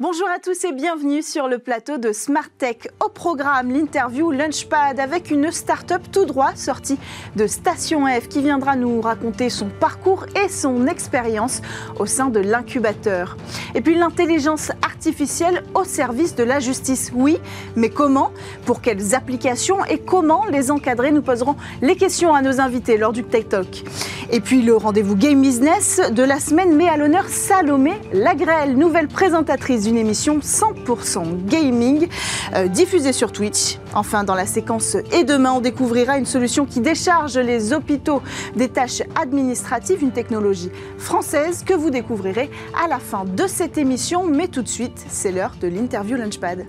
[0.00, 2.88] Bonjour à tous et bienvenue sur le plateau de Smart Tech.
[3.04, 6.98] Au programme, l'interview Lunchpad avec une start-up tout droit sortie
[7.36, 11.60] de Station F qui viendra nous raconter son parcours et son expérience
[11.98, 13.36] au sein de l'incubateur.
[13.74, 17.12] Et puis l'intelligence artificielle au service de la justice.
[17.14, 17.38] Oui,
[17.76, 18.30] mais comment?
[18.64, 21.10] Pour quelles applications et comment les encadrer?
[21.10, 23.84] Nous poserons les questions à nos invités lors du Tech Talk.
[24.30, 29.08] Et puis le rendez-vous Game Business de la semaine met à l'honneur Salomé Lagrelle, nouvelle
[29.08, 32.08] présentatrice une émission 100% gaming
[32.54, 33.78] euh, diffusée sur Twitch.
[33.92, 38.22] Enfin, dans la séquence Et demain, on découvrira une solution qui décharge les hôpitaux
[38.56, 42.50] des tâches administratives, une technologie française que vous découvrirez
[42.82, 44.24] à la fin de cette émission.
[44.24, 46.66] Mais tout de suite, c'est l'heure de l'interview Lunchpad.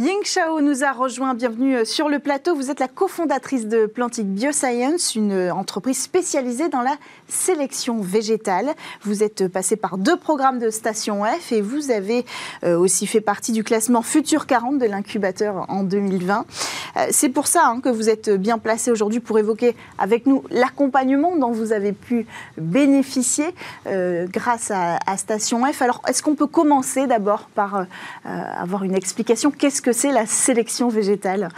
[0.00, 1.34] Ying Shao nous a rejoint.
[1.34, 2.54] Bienvenue euh, sur le plateau.
[2.54, 6.94] Vous êtes la cofondatrice de Plantic Bioscience, une euh, entreprise spécialisée dans la
[7.26, 8.76] sélection végétale.
[9.02, 12.24] Vous êtes passé par deux programmes de Station F et vous avez
[12.62, 16.46] euh, aussi fait partie du classement Futur 40 de l'incubateur en 2020.
[17.10, 21.36] C'est pour ça hein, que vous êtes bien placé aujourd'hui pour évoquer avec nous l'accompagnement
[21.36, 23.54] dont vous avez pu bénéficier
[23.86, 25.82] grâce à, Station F.
[25.82, 27.86] Alors, est-ce qu'on peut commencer d'abord par
[28.24, 29.52] avoir une explication?
[29.52, 31.48] Qu'est-ce que c'est la sélection végétale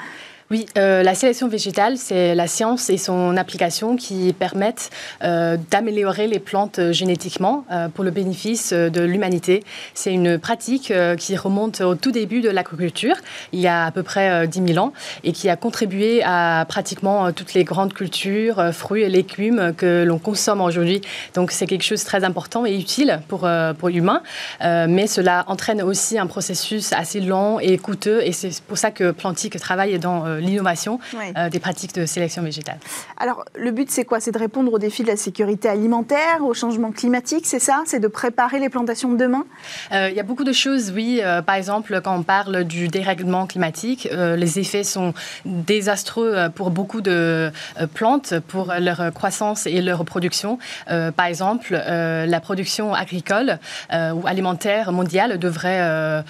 [0.51, 4.91] oui, euh, la sélection végétale, c'est la science et son application qui permettent
[5.23, 9.62] euh, d'améliorer les plantes euh, génétiquement pour le bénéfice de l'humanité.
[9.95, 13.15] C'est une pratique qui remonte au tout début de l'agriculture,
[13.53, 17.33] il y a à peu près 10 000 ans, et qui a contribué à pratiquement
[17.33, 21.01] toutes les grandes cultures, fruits et légumes que l'on consomme aujourd'hui.
[21.34, 24.23] Donc c'est quelque chose de très important et utile pour, pour l'humain,
[24.61, 29.12] mais cela entraîne aussi un processus assez long et coûteux, et c'est pour ça que
[29.12, 30.98] Plantique travaille dans l'innovation
[31.36, 32.78] euh, des pratiques de sélection végétale.
[33.19, 34.20] Alors, le but, c'est quoi?
[34.20, 37.82] C'est de répondre aux défis de la sécurité alimentaire, au changement climatique, c'est ça?
[37.87, 39.44] C'est de préparer les plantations de demain?
[39.92, 41.20] Euh, Il y a beaucoup de choses, oui.
[41.22, 47.00] Euh, par exemple, quand on parle du dérèglement climatique, les effets sont désastreux pour beaucoup
[47.00, 47.50] de
[47.94, 50.59] plantes, pour leur croissance et leur production.
[50.86, 53.59] par exemple, la production agricole
[53.92, 56.25] ou alimentaire mondiale devrait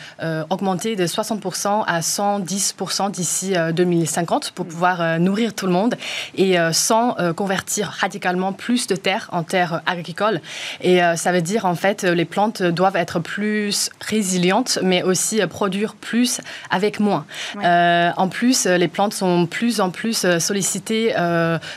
[0.50, 5.94] augmenter de 60% à 110% d'ici 2000 50 pour pouvoir euh, nourrir tout le monde
[6.36, 10.40] et euh, sans euh, convertir radicalement plus de terres en terres agricoles.
[10.80, 15.94] Et ça veut dire en fait les plantes doivent être plus résilientes, mais aussi produire
[15.94, 16.40] plus
[16.70, 17.24] avec moins.
[17.62, 21.14] en plus, les plantes sont plus en plus sollicitées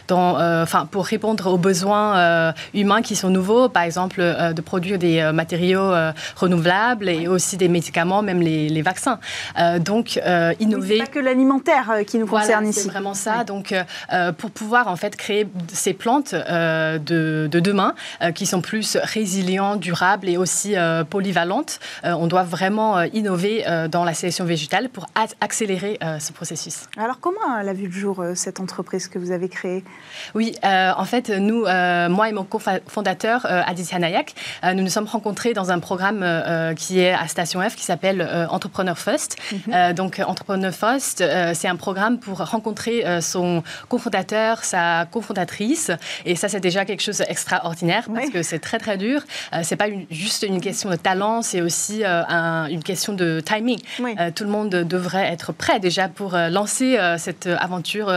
[0.08, 5.32] dans, enfin, pour répondre aux besoins humains qui sont nouveaux, par exemple de produire des
[5.34, 5.92] matériaux
[6.36, 9.20] renouvelables et aussi des médicaments, même les, vaccins.
[9.80, 10.20] donc
[10.60, 11.00] innover.
[11.00, 12.82] pas que l'alimentaire qui nous concerne ici.
[12.82, 13.44] C'est vraiment ça.
[13.44, 17.96] Donc, euh, euh, pour pouvoir en fait créer ces plantes euh, de, demain
[18.36, 20.76] qui sont plus résilientes, durables et aussi
[21.10, 25.08] polyvalentes, on doit vraiment innover dans la sélection végétale pour
[25.40, 26.88] accélérer ce processus.
[26.98, 29.84] Alors, comment elle a vu le jour cette entreprise que vous avez créée?
[30.36, 34.36] Oui, en fait, nous, moi et mon cofondateur Aditya Nayak,
[34.74, 36.26] nous nous sommes rencontrés dans un programme
[36.76, 39.38] qui est à Station F qui s'appelle Entrepreneur First.
[39.52, 39.94] Mhm.
[39.94, 41.24] donc, Entrepreneur First,
[41.54, 45.92] c'est un programme pour rencontrer euh, son cofondateur, sa cofondatrice.
[46.26, 49.22] Et ça, c'est déjà quelque chose d'extraordinaire parce que c'est très, très dur.
[49.54, 53.80] Euh, c'est pas juste une question de talent, c'est aussi euh, une question de timing.
[54.36, 58.12] tout le monde devrait être prêt déjà pour lancer cette aventure,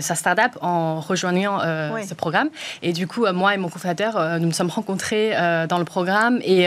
[0.00, 2.48] sa start-up, en rejoignant ce programme.
[2.82, 5.32] Et du coup, moi et mon cofondateur, nous nous sommes rencontrés
[5.68, 6.66] dans le programme et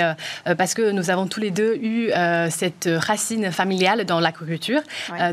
[0.58, 2.12] parce que nous avons tous les deux eu
[2.50, 4.82] cette racine familiale dans l'agriculture.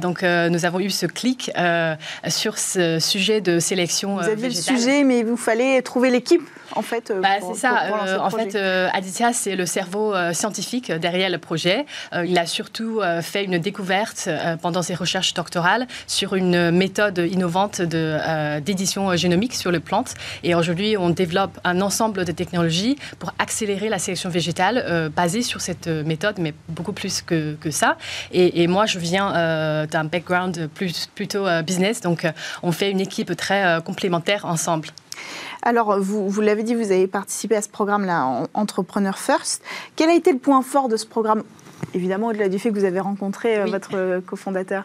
[0.01, 1.95] donc, nous avons eu ce clic euh,
[2.29, 4.17] sur ce sujet de sélection.
[4.17, 6.43] Vous aviez le sujet, mais il vous fallait trouver l'équipe
[6.75, 8.07] en fait euh, bah, C'est ça.
[8.07, 11.87] Euh, en fait, Aditya, c'est le cerveau scientifique derrière le projet.
[12.25, 14.29] il a surtout fait une découverte
[14.63, 20.15] pendant ses recherches doctorales sur une méthode innovante d'édition génomique sur les plantes.
[20.43, 25.61] Et aujourd'hui, on développe un ensemble de technologies pour accélérer la sélection végétale basée sur
[25.61, 27.97] cette méthode, mais beaucoup plus que, que ça.
[28.33, 32.01] Et, et, moi, je viens d'un background plus plutôt euh, business.
[32.01, 32.33] Donc, euh,
[32.63, 34.89] on fait une équipe très euh, complémentaire ensemble.
[35.69, 39.63] Alors, vous, vous l'avez dit, vous avez participé à ce programme-là, Entrepreneur First.
[39.97, 41.43] Quel a été le point fort de ce programme
[41.93, 44.85] Évidemment, au-delà du fait que vous avez rencontré votre cofondateur?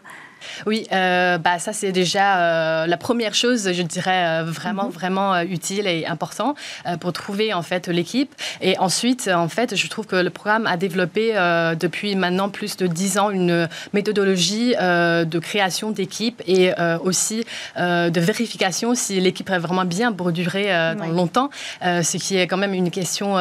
[0.66, 4.92] Oui, euh, bah, ça c'est déjà euh, la première chose, je dirais, euh, vraiment, mhm.
[4.92, 6.56] vraiment utile et important
[7.00, 8.34] pour trouver en fait l'équipe.
[8.62, 11.34] Et ensuite, en fait, je trouve que le programme a développé
[11.80, 16.72] depuis maintenant plus de dix ans une méthodologie de création d'équipe et
[17.04, 17.45] aussi
[17.78, 21.50] de vérification si l'équipe est vraiment bien pour durer dans longtemps,
[21.81, 23.36] ce qui est quand même une question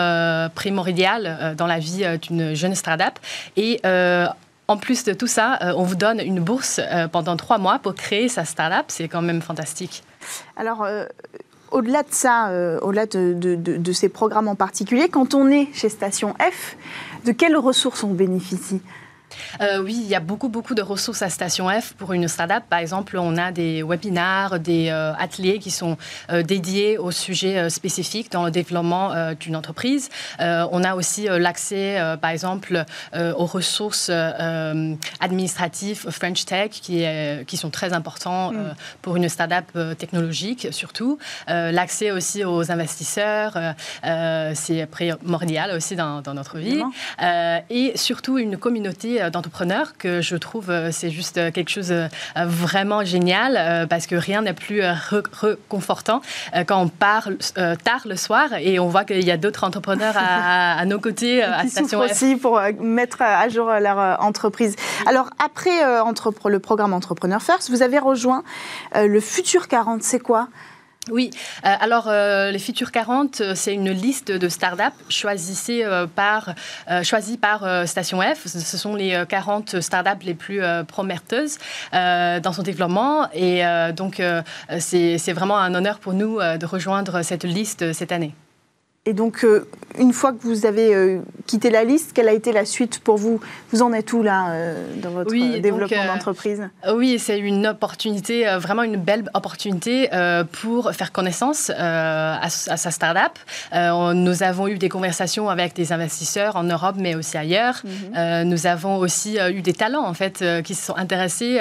[0.54, 3.18] primordiale dans la vie d'une jeune startup.
[3.56, 3.80] Et
[4.72, 7.78] en plus de tout ça, euh, on vous donne une bourse euh, pendant trois mois
[7.78, 8.86] pour créer sa startup.
[8.88, 10.02] C'est quand même fantastique.
[10.56, 11.04] Alors, euh,
[11.70, 12.50] au-delà de ça,
[12.82, 16.76] au-delà de, ces programmes en particulier, quand on est chez Station F,
[17.24, 18.80] de quelles ressources on bénéficie?
[19.60, 22.64] Euh, oui, il y a beaucoup, beaucoup de ressources à Station F pour une startup.
[22.68, 25.96] Par exemple, on a des webinars, des euh, ateliers qui sont
[26.30, 30.08] euh, dédiés aux sujets spécifiques dans le développement d'une entreprise.
[30.38, 32.84] on a aussi l'accès, par exemple,
[33.14, 34.10] aux ressources
[35.20, 37.04] administratives French Tech qui,
[37.46, 38.74] qui sont très importants mm.
[39.02, 39.66] pour une startup
[39.98, 41.18] technologique, surtout.
[41.48, 43.56] l'accès aussi aux investisseurs,
[44.54, 46.82] c'est primordial aussi dans, dans notre vie.
[47.70, 52.08] et surtout une communauté d'entrepreneurs que je trouve euh, c'est juste euh, quelque chose euh,
[52.36, 54.82] vraiment génial parce que rien n'est plus
[55.32, 56.20] réconfortant
[56.66, 60.84] quand on part tard le soir et on voit qu'il y a d'autres entrepreneurs à,
[60.86, 64.76] nos côtés à Station aussi pour mettre à jour leur entreprise.
[65.06, 65.70] Alors après
[66.48, 68.42] le programme Entrepreneur First, vous avez rejoint
[68.94, 70.02] le Futur 40.
[70.02, 70.48] C'est quoi?
[71.10, 71.30] Oui,
[71.66, 75.82] euh, alors euh, les Futures 40, euh, c'est une liste de startups choisies
[76.14, 76.54] par,
[77.02, 78.46] choisies par Station F.
[78.46, 81.58] Ce sont les 40 startups les plus prometteuses
[81.92, 83.28] dans son développement.
[83.32, 83.62] Et
[83.94, 84.22] donc,
[84.78, 88.34] c'est vraiment un honneur pour nous de rejoindre cette liste cette année.
[89.04, 89.66] Et donc, euh,
[89.98, 93.16] une fois que vous avez euh, quitté la liste, quelle a été la suite pour
[93.16, 93.40] vous?
[93.72, 96.62] Vous en êtes où là euh, dans votre développement d'entreprise?
[96.88, 100.08] Oui, c'est une opportunité, vraiment une belle opportunité
[100.52, 103.32] pour faire connaissance à, sa start-up.
[104.14, 107.82] nous avons eu des conversations avec des investisseurs en Europe, mais aussi ailleurs.
[107.84, 108.48] Mhm.
[108.48, 111.58] nous avons aussi eu des talents en fait qui se sont intéressés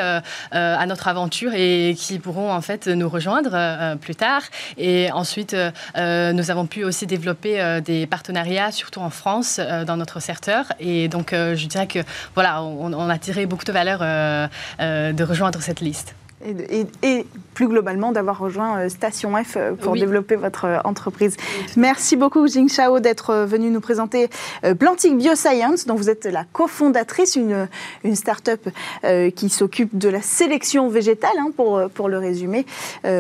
[0.52, 4.44] à notre aventure et qui pourront en fait nous rejoindre plus tard.
[4.78, 5.56] Et ensuite,
[5.96, 10.66] nous avons pu aussi développer euh, des partenariats, surtout en France, euh, dans notre secteur.
[10.80, 12.00] Et donc, euh, je dirais que
[12.36, 14.00] voilà, on, a tiré beaucoup de valeur
[14.80, 20.36] de rejoindre cette liste et, plus globalement d'avoir rejoint euh, Station F euh, pour développer
[20.36, 21.36] votre euh, entreprise.
[21.76, 24.30] Merci beaucoup Jing Chao d'être venu nous présenter
[24.80, 27.68] Plantic Bioscience dont vous êtes la cofondatrice, une,
[28.04, 28.70] une start-up
[29.36, 32.66] qui s'occupe de la sélection végétale, hein, pour, pour le résumer,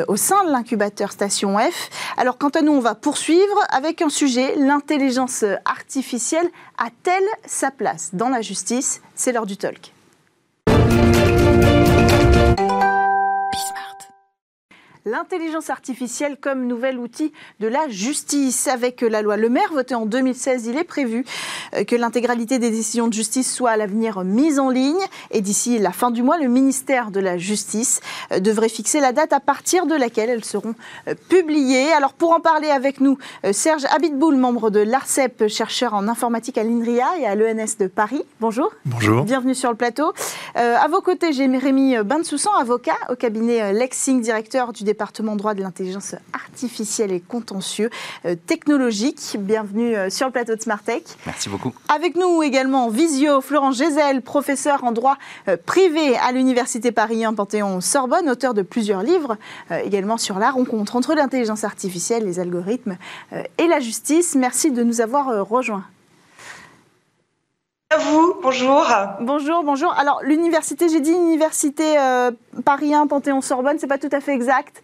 [0.07, 1.89] au sein de l'incubateur Station F.
[2.17, 6.47] Alors quant à nous, on va poursuivre avec un sujet, l'intelligence artificielle
[6.77, 9.01] a-t-elle sa place dans la justice?
[9.15, 9.91] C'est l'heure du talk.
[15.05, 18.67] L'intelligence artificielle comme nouvel outil de la justice.
[18.67, 21.25] Avec la loi Le Maire votée en 2016, il est prévu
[21.73, 25.01] euh, que l'intégralité des décisions de justice soit à l'avenir mise en ligne.
[25.31, 28.01] Et d'ici la fin du mois, le ministère de la Justice
[28.31, 30.75] euh, devrait fixer la date à partir de laquelle elles seront
[31.07, 31.91] euh, publiées.
[31.93, 33.17] Alors pour en parler avec nous,
[33.51, 38.23] Serge Abitboul, membre de l'ARCEP, chercheur en informatique à l'INRIA et à l'ENS de Paris.
[38.39, 38.71] Bonjour.
[38.85, 39.23] Bonjour.
[39.23, 40.13] Bienvenue sur le plateau.
[40.55, 45.61] à vos côtés, j'ai Rémi Bensoussan, avocat au cabinet Lexing, directeur du département droit de
[45.61, 47.89] l'intelligence artificielle et contentieux
[48.25, 49.37] euh, technologique.
[49.39, 51.05] Bienvenue euh, sur le plateau de Smartech.
[51.25, 51.73] Merci beaucoup.
[51.87, 55.15] Avec nous également visio Florent Gézel, professeur en droit
[55.47, 59.37] euh, privé à l'Université Paris 1 Panthéon-Sorbonne, auteur de plusieurs livres
[59.85, 62.97] également sur la rencontre entre l'intelligence artificielle, les algorithmes
[63.57, 64.35] et la justice.
[64.35, 65.85] Merci de nous avoir rejoints.
[67.91, 68.87] À vous, bonjour.
[69.19, 69.93] Bonjour, bonjour.
[69.99, 72.31] Alors, l'université, j'ai dit université euh,
[72.63, 74.81] Paris 1, Panthéon-Sorbonne, c'est pas tout à fait exact.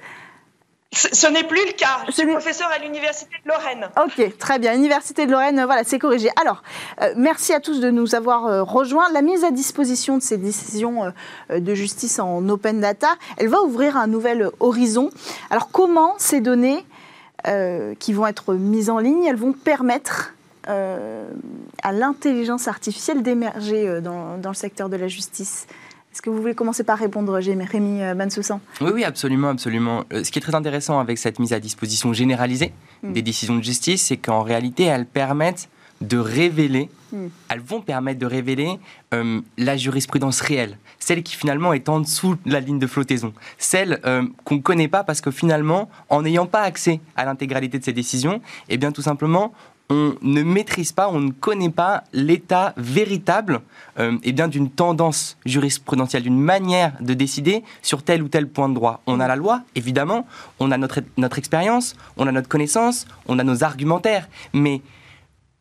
[0.91, 1.99] Ce, n'est plus le cas.
[2.07, 3.87] Je suis professeur à l'Université de Lorraine.
[4.03, 4.73] Ok, très bien.
[4.73, 6.29] Université de Lorraine, voilà, c'est corrigé.
[6.41, 6.63] Alors,
[7.01, 9.09] euh, merci à tous de nous avoir euh, rejoints.
[9.13, 11.13] La mise à disposition de ces décisions
[11.49, 15.11] de justice en open data, elle va ouvrir un nouvel horizon.
[15.49, 16.85] Alors, comment ces données
[17.99, 20.36] qui vont être mises en ligne, elles vont permettre euh,
[20.67, 25.67] à l'intelligence artificielle d'émerger euh, dans, dans, le secteur de la justice.
[26.11, 30.03] Est-ce que vous voulez commencer par répondre, Rémi euh, Bansoussan Oui, oui, absolument, absolument.
[30.11, 33.13] Ce qui est très intéressant avec cette mise à disposition généralisée hmm.
[33.13, 35.69] des décisions de justice, c'est qu'en réalité, elles permettent
[36.01, 37.27] de révéler, hmm.
[37.49, 38.79] elles vont permettre de révéler
[39.57, 43.99] la jurisprudence réelle, celle qui finalement est en dessous de la ligne de flottaison, celle
[44.43, 47.93] qu'on ne connaît pas parce que finalement, en n'ayant pas accès à l'intégralité de ces
[47.93, 49.53] décisions, eh bien tout simplement,
[49.89, 53.61] on ne maîtrise pas, on ne connaît pas l'état véritable
[53.99, 58.69] euh, eh bien d'une tendance jurisprudentielle, d'une manière de décider sur tel ou tel point
[58.69, 59.01] de droit.
[59.07, 60.25] On a la loi, évidemment,
[60.59, 64.81] on a notre, notre expérience, on a notre connaissance, on a nos argumentaires, mais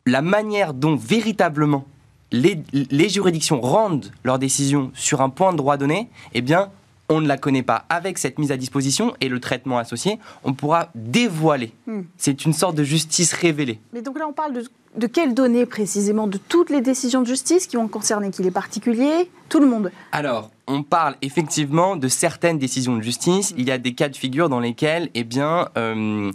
[0.05, 1.85] la manière dont véritablement
[2.31, 6.69] les, les juridictions rendent leurs décisions sur un point de droit donné, eh bien,
[7.09, 7.85] on ne la connaît pas.
[7.89, 11.71] Avec cette mise à disposition et le traitement associé, on pourra dévoiler.
[11.85, 12.01] Hmm.
[12.17, 13.79] C'est une sorte de justice révélée.
[13.93, 14.53] Mais donc là, on parle
[14.95, 18.51] de, quelles données précisément De toutes les décisions de justice qui vont concerner qui les
[18.51, 19.91] particuliers Tout le monde?
[20.11, 23.53] Alors, on parle effectivement de certaines décisions de justice.
[23.57, 26.31] Il y a des cas de figure dans lesquels, eh bien, euh,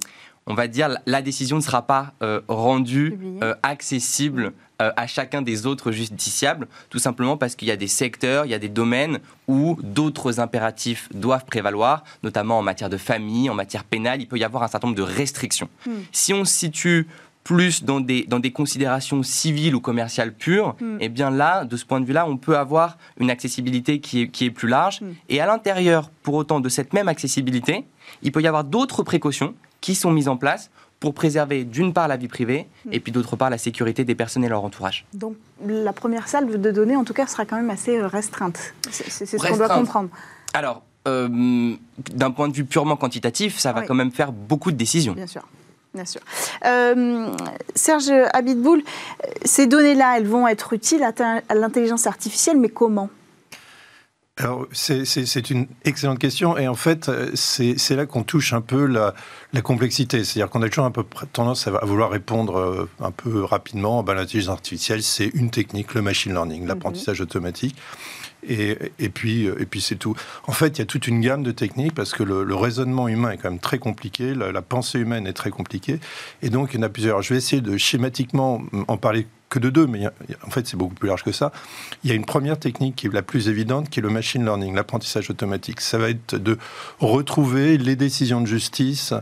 [0.46, 5.42] on va dire, la décision ne sera pas euh, rendue euh, accessible euh, à chacun
[5.42, 8.68] des autres justiciables, tout simplement parce qu'il y a des secteurs, il y a des
[8.68, 14.26] domaines où d'autres impératifs doivent prévaloir, notamment en matière de famille, en matière pénale, il
[14.26, 15.68] peut y avoir un certain nombre de restrictions.
[15.86, 15.90] Hmm.
[16.10, 17.06] Si on se situe
[17.44, 20.96] plus dans des, dans des considérations civiles ou commerciales pures, hmm.
[21.00, 24.22] et eh bien là, de ce point de vue-là, on peut avoir une accessibilité qui
[24.22, 25.00] est, qui est plus large.
[25.00, 25.12] Hmm.
[25.28, 27.84] Et à l'intérieur, pour autant, de cette même accessibilité,
[28.22, 30.70] il peut y avoir d'autres précautions qui sont mises en place
[31.02, 34.44] pour préserver d'une part la vie privée et puis d'autre part la sécurité des personnes
[34.44, 35.04] et leur entourage.
[35.12, 35.34] Donc
[35.66, 38.72] la première salle de données, en tout cas, sera quand même assez euh, restreinte.
[38.88, 40.10] C'est ce qu'on doit comprendre.
[40.54, 41.74] Alors, euh,
[42.14, 45.14] d'un point de vue purement quantitatif, ça va quand même faire beaucoup de décisions.
[45.14, 45.42] Bien sûr.
[45.92, 46.20] Bien sûr.
[46.64, 47.26] Euh,
[47.74, 48.82] Serge Habitboul,
[49.44, 53.10] ces données-là, elles vont être utiles à l'intelligence artificielle, mais comment?
[54.38, 56.56] Alors, c'est une excellente question.
[56.56, 59.12] Et en fait, c'est là qu'on touche un peu la,
[59.62, 60.24] complexité.
[60.24, 64.02] C'est-à-dire qu'on a toujours un peu tendance à, vouloir répondre euh, un peu rapidement.
[64.02, 67.24] Ben, L'intelligence artificielle, c'est une technique, le machine learning, l'apprentissage mhm.
[67.24, 67.76] automatique.
[68.48, 70.14] Et, et, puis, et puis c'est tout.
[70.46, 73.30] En fait, il y a toute une gamme de techniques parce que le, raisonnement humain
[73.30, 75.98] est quand même très compliqué, la, la, pensée humaine est très compliquée,
[76.42, 77.22] et donc il y en a plusieurs.
[77.22, 80.94] Je vais essayer de schématiquement en parler que de deux, mais en fait c'est beaucoup
[80.94, 81.52] plus large que ça.
[82.02, 84.42] Il y a une première technique qui est la plus évidente, qui est le machine
[84.44, 85.82] learning, l'apprentissage automatique.
[85.82, 86.56] Ça va être de
[87.00, 89.12] retrouver les décisions de justice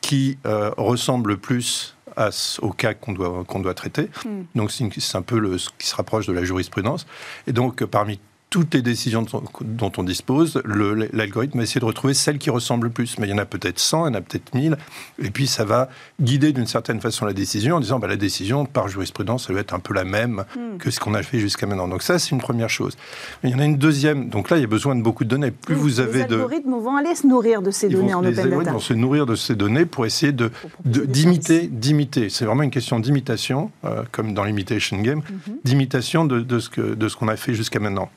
[0.00, 2.30] qui euh, ressemblent plus à,
[2.62, 4.10] au cas qu'on doit, qu'on doit traiter.
[4.24, 4.42] Hmm.
[4.56, 7.06] Donc c'est un peu le, ce qui se rapproche de la jurisprudence.
[7.46, 8.18] Et donc parmi
[8.56, 9.26] toutes les décisions
[9.60, 13.18] dont on dispose, l'algorithme va essayer de retrouver celles qui ressemblent le plus.
[13.18, 14.78] Mais il y en a peut-être 100, il y en a peut-être 1000.
[15.22, 15.90] Et puis, ça va
[16.22, 19.60] guider d'une certaine façon la décision en disant bah, la décision, par jurisprudence, elle va
[19.60, 20.78] être un peu la même hmm.
[20.78, 21.86] que ce qu'on a fait jusqu'à maintenant.
[21.86, 22.96] Donc, ça, c'est une première chose.
[23.42, 24.30] Mais il y en a une deuxième.
[24.30, 25.50] Donc là, il y a besoin de beaucoup de données.
[25.50, 26.36] Plus vous avez de.
[26.36, 28.48] Les algorithmes vont aller se nourrir de ces données en open data.
[28.48, 31.60] Les vont se nourrir de ces données pour essayer d'imiter.
[31.64, 32.30] De, d'imiter.
[32.30, 35.56] C'est vraiment une question d'imitation, euh, comme dans l'imitation game, mhm.
[35.62, 38.08] d'imitation de, de ce qu'on a fait jusqu'à maintenant.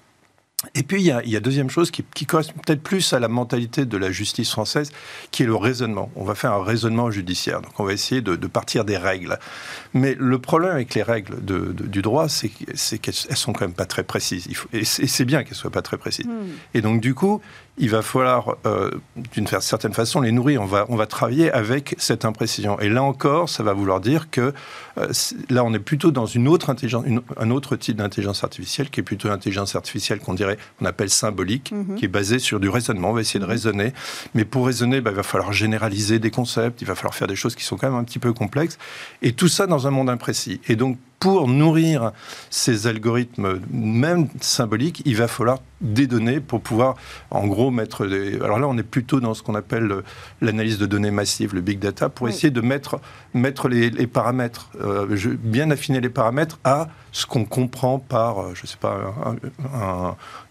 [0.75, 3.13] Et puis, il y a, il y a deuxième chose qui, qui correspond peut-être plus
[3.13, 4.91] à la mentalité de la justice française,
[5.31, 6.11] qui est le raisonnement.
[6.17, 7.61] On va faire un raisonnement judiciaire.
[7.61, 9.39] Donc, on va essayer de, de partir des règles.
[9.93, 13.85] Mais le problème avec les règles de, du droit, c'est qu'elles sont quand même pas
[13.85, 14.47] très précises.
[14.49, 16.27] Il faut, et c'est bien qu'elles soient pas très précises.
[16.27, 16.49] Hmm.
[16.73, 17.41] Et donc, du coup,
[17.79, 18.91] il va falloir, euh,
[19.33, 20.61] d'une certaine façon, les nourrir.
[20.61, 22.77] On va, on va travailler avec cette imprécision.
[22.79, 24.53] Et là encore, ça va vouloir dire que
[24.97, 25.07] euh,
[25.49, 27.05] là, on est plutôt dans une autre intelligence,
[27.37, 31.71] un autre type d'intelligence artificielle, qui est plutôt l'intelligence artificielle qu'on dirait, on appelle symbolique,
[31.71, 31.95] mhm.
[31.95, 33.11] qui est basée sur du raisonnement.
[33.11, 33.51] On va essayer de mhm.
[33.51, 33.93] raisonner.
[34.33, 37.37] Mais pour raisonner, bah, il va falloir généraliser des concepts, il va falloir faire des
[37.37, 38.77] choses qui sont quand même un petit peu complexes.
[39.21, 40.59] Et tout ça dans un monde imprécis.
[40.67, 42.11] Et donc, pour nourrir
[42.49, 46.95] ces algorithmes, même symboliques, il va falloir des données pour pouvoir,
[47.31, 48.35] en gros, mettre des...
[48.41, 50.03] Alors là, on est plutôt dans ce qu'on appelle
[50.41, 52.99] l'analyse de données massives, le big data, pour essayer de mettre,
[53.33, 55.07] mettre les, paramètres, euh,
[55.41, 59.13] bien affiner les paramètres à ce qu'on comprend par, euh, je ne sais pas,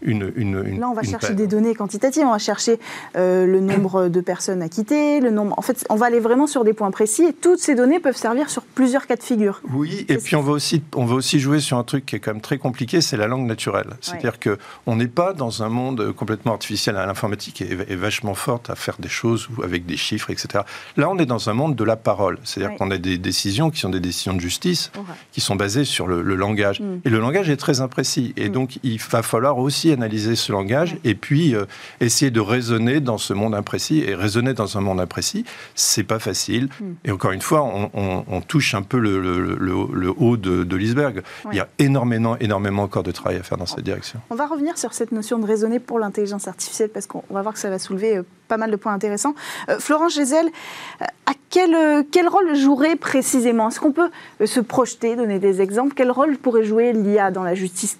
[0.02, 2.80] une, une, Là, on va chercher des données quantitatives, on va chercher
[3.16, 5.54] euh, le nombre de personnes acquittées, le nombre...
[5.58, 8.16] En fait, on va aller vraiment sur des points précis, et toutes ces données peuvent
[8.16, 9.60] servir sur plusieurs cas de figure.
[9.72, 12.20] Oui, et puis on va, aussi, on va aussi jouer sur un truc qui est
[12.20, 13.90] quand même très compliqué, c'est la langue naturelle.
[14.00, 16.94] C'est-à-dire que qu'on n'est pas dans un monde complètement artificiel.
[16.94, 20.64] L'informatique est, est, vachement forte à faire des choses avec des chiffres, etc.
[20.96, 22.38] Là, on est dans un monde de la parole.
[22.44, 24.90] C'est-à-dire qu'on a des décisions qui sont des décisions de justice,
[25.32, 26.80] qui sont basées sur le, langage.
[26.80, 27.00] Mm.
[27.04, 28.32] Et le langage est très imprécis.
[28.36, 28.52] Et mm.
[28.52, 31.64] donc, il va falloir aussi analyser ce langage et puis euh,
[32.00, 34.00] essayer de raisonner dans ce monde imprécis.
[34.06, 36.68] Et raisonner dans un monde imprécis, c'est pas facile.
[36.80, 36.84] Mm.
[37.04, 41.22] Et encore une fois, on, touche un peu le, le, haut de, l'iceberg.
[41.50, 44.20] Il y a énormément, énormément encore de travail à faire dans cette direction.
[44.30, 47.54] On va revenir sur cette notion de raisonner pour l'intelligence artificielle parce qu'on va voir
[47.54, 49.34] que ça va soulever euh, pas mal de points intéressants.
[49.68, 53.68] Euh, Florence Gézel, euh, à quel, quel rôle jouerait précisément?
[53.68, 54.10] Est-ce qu'on peut
[54.44, 55.94] se projeter, donner des exemples?
[55.96, 57.98] Quel rôle pourrait jouer l'IA dans la justice?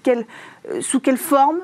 [0.80, 1.58] Sous quelle forme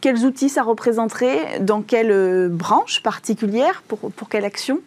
[0.00, 1.58] Quels outils ça représenterait?
[1.60, 4.80] Dans quelle branche particulière pour, pour quelle action?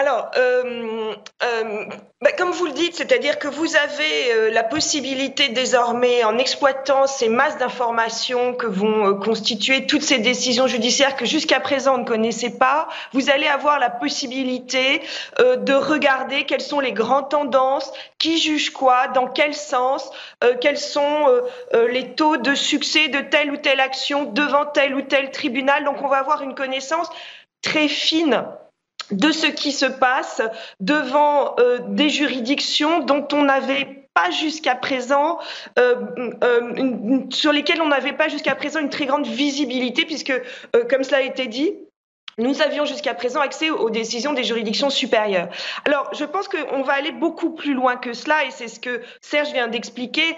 [0.00, 1.12] Alors, euh,
[1.42, 1.84] euh,
[2.22, 7.08] bah, comme vous le dites, c'est-à-dire que vous avez euh, la possibilité désormais, en exploitant
[7.08, 12.04] ces masses d'informations que vont constituer toutes ces décisions judiciaires que jusqu'à présent on ne
[12.04, 15.02] connaissait pas, vous allez avoir la possibilité
[15.38, 20.12] de regarder quelles sont les grandes tendances, qui juge quoi, dans quel sens,
[20.60, 21.42] quels sont
[21.90, 25.84] les taux de succès de telle ou telle action devant tel ou tel tribunal.
[25.84, 27.08] Donc, on va avoir une connaissance
[27.62, 28.44] très fine
[29.10, 30.42] de ce qui se passe
[30.80, 35.38] devant euh, des juridictions dont on n'avait pas jusqu'à présent,
[35.78, 35.94] euh,
[36.42, 40.32] euh, sur lesquelles on n'avait pas jusqu'à présent une très grande visibilité, puisque,
[40.90, 41.72] comme cela a été dit,
[42.36, 45.48] nous avions jusqu'à présent accès aux décisions des juridictions supérieures.
[45.86, 49.02] Alors, je pense qu'on va aller beaucoup plus loin que cela, et c'est ce que
[49.20, 50.36] Serge vient d'expliquer,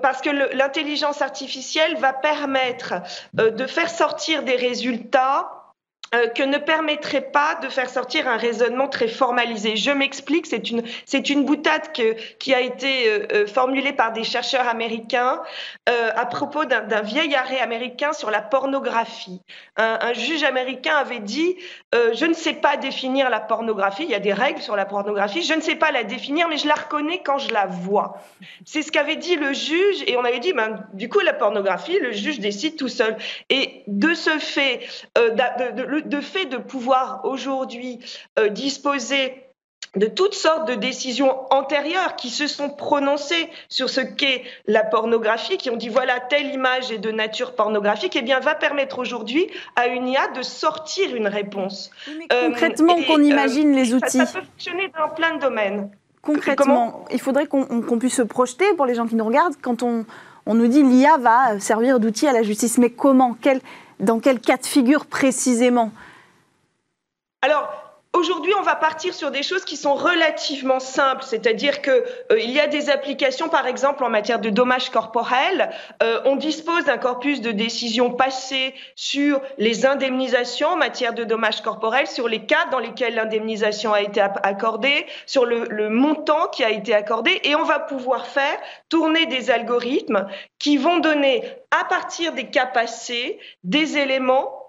[0.00, 2.94] parce que l'intelligence artificielle va permettre
[3.34, 5.61] de faire sortir des résultats
[6.14, 9.76] euh, que ne permettrait pas de faire sortir un raisonnement très formalisé.
[9.76, 11.90] Je m'explique, c'est une, c'est une boutade
[12.38, 15.40] qui a été euh, euh, formulée par des chercheurs américains
[15.86, 19.40] à propos d'un, vieil arrêt américain sur la pornographie.
[19.76, 21.56] Un, juge américain avait dit
[21.92, 25.42] Je ne sais pas définir la pornographie, il y a des règles sur la pornographie,
[25.42, 28.22] je ne sais pas la définir, mais je la reconnais quand je la vois.
[28.64, 31.98] C'est ce qu'avait dit le juge, et on avait dit ben, Du coup, la pornographie,
[31.98, 33.16] le juge décide tout seul.
[33.50, 35.82] Et de ce fait, de, de
[36.20, 38.00] fait de pouvoir aujourd'hui
[38.38, 39.42] euh, disposer
[39.94, 45.58] de toutes sortes de décisions antérieures qui se sont prononcées sur ce qu'est la pornographie,
[45.58, 49.48] qui ont dit voilà, telle image est de nature pornographique, eh bien, va permettre aujourd'hui
[49.76, 51.90] à une IA de sortir une réponse.
[52.32, 54.18] Euh, concrètement, qu'on euh, imagine les outils.
[54.18, 55.90] Ça, peut fonctionner dans plein de domaines.
[56.22, 60.06] Concrètement, il faudrait qu'on puisse se projeter pour les gens qui nous regardent quand on,
[60.46, 62.78] on nous dit l'IA va servir d'outil à la justice.
[62.78, 63.36] Mais comment?
[63.40, 63.60] Quel,
[64.00, 65.92] Dans quel cas de figure précisément?
[68.14, 72.60] Aujourd'hui, on va partir sur des choses qui sont relativement simples, c'est-à-dire qu'il euh, y
[72.60, 75.70] a des applications, par exemple en matière de dommages corporels.
[76.02, 81.62] Euh, on dispose d'un corpus de décisions passées sur les indemnisations en matière de dommages
[81.62, 86.64] corporels, sur les cas dans lesquels l'indemnisation a été accordée, sur le, le montant qui
[86.64, 88.58] a été accordé, et on va pouvoir faire
[88.90, 90.26] tourner des algorithmes
[90.58, 94.61] qui vont donner, à partir des cas passés, des éléments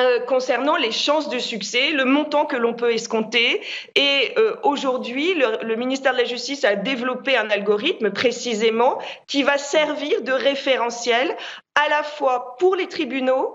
[0.00, 3.60] euh, concernant les chances de succès, le montant que l'on peut escompter.
[3.94, 9.56] Et euh, aujourd'hui, le, ministère de la Justice a développé un algorithme précisément qui va
[9.56, 11.36] servir de référentiel
[11.76, 13.54] à la fois pour les tribunaux,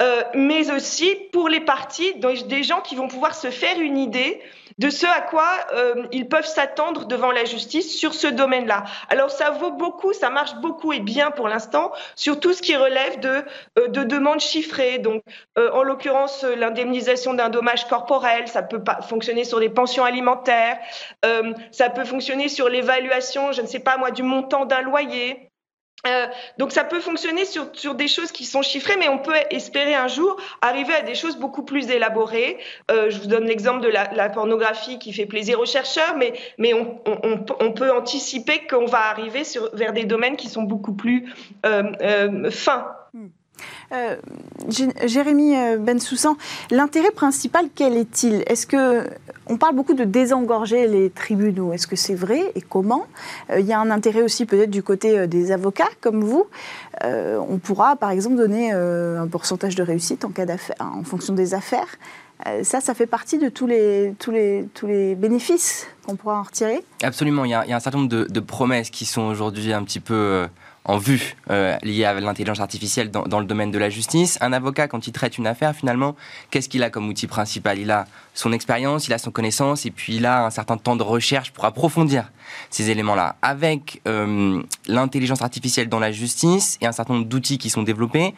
[0.00, 4.40] euh, mais aussi pour les parties, des gens qui vont pouvoir se faire une idée
[4.80, 8.84] de ce à quoi euh, ils peuvent s'attendre devant la justice sur ce domaine-là.
[9.10, 12.74] Alors ça vaut beaucoup, ça marche beaucoup et bien pour l'instant sur tout ce qui
[12.74, 13.44] relève de,
[13.78, 14.98] euh, de demandes chiffrées.
[14.98, 15.22] Donc
[15.58, 20.78] euh, en l'occurrence l'indemnisation d'un dommage corporel, ça peut fonctionner sur des pensions alimentaires,
[21.72, 25.49] ça peut fonctionner sur l'évaluation, je ne sais pas moi, du montant d'un loyer.
[26.06, 29.34] Euh, donc ça peut fonctionner sur, sur, des choses qui sont chiffrées, mais on peut
[29.50, 32.58] espérer un jour arriver à des choses beaucoup plus élaborées.
[32.90, 37.72] Euh, je vous donne l'exemple de la, pornographie qui fait plaisir aux chercheurs, mais, on,
[37.72, 41.32] peut anticiper qu'on va arriver vers des domaines qui sont beaucoup plus
[41.66, 42.86] euh, euh fins.
[43.92, 44.16] Euh,
[45.04, 46.36] Jérémy euh, Bensoussan,
[46.70, 48.42] l'intérêt principal, quel est-il?
[48.46, 49.04] Est-ce que
[49.46, 51.72] on parle beaucoup de désengorger les tribunaux.
[51.72, 53.06] Est-ce que c'est vrai et comment?
[53.50, 56.46] Euh, Il y a un intérêt aussi peut-être du côté des avocats comme vous.
[57.02, 61.98] on pourra par exemple donner un pourcentage de réussite en fonction des affaires.
[62.62, 66.84] Ça, ça fait partie de tous les, bénéfices qu'on pourra en retirer?
[67.02, 70.46] Absolument, il y, a, un certain nombre de promesses qui sont aujourd'hui un petit peu
[70.84, 74.38] en vue euh, liée à l'intelligence artificielle dans, le domaine de la justice.
[74.40, 76.16] Un avocat, quand il traite une affaire, finalement,
[76.50, 77.78] qu'est-ce qu'il a comme outil principal?
[77.78, 80.96] Il a son expérience, il a son connaissance, et puis il a un certain temps
[80.96, 82.30] de recherche pour approfondir
[82.70, 83.36] ces éléments-là.
[83.42, 88.34] Avec euh, l'intelligence artificielle dans la justice et un certain nombre d'outils qui sont développés,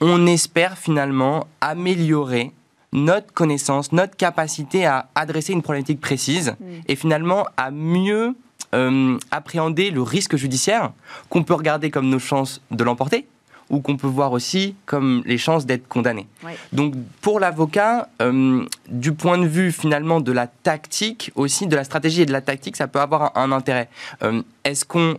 [0.00, 2.52] on espère finalement améliorer
[2.92, 6.64] notre connaissance, notre capacité à adresser une problématique précise, mmh.
[6.88, 8.36] et finalement à mieux
[8.74, 10.92] euh, appréhender le risque judiciaire
[11.28, 13.26] qu'on peut regarder comme nos chances de l'emporter
[13.68, 16.26] ou qu'on peut voir aussi comme les chances d'être condamné.
[16.72, 21.84] Donc pour l'avocat, euh, du point de vue finalement de la tactique aussi, de la
[21.84, 23.88] stratégie et de la tactique, ça peut avoir un, intérêt.
[24.22, 25.16] Euh, est-ce qu'on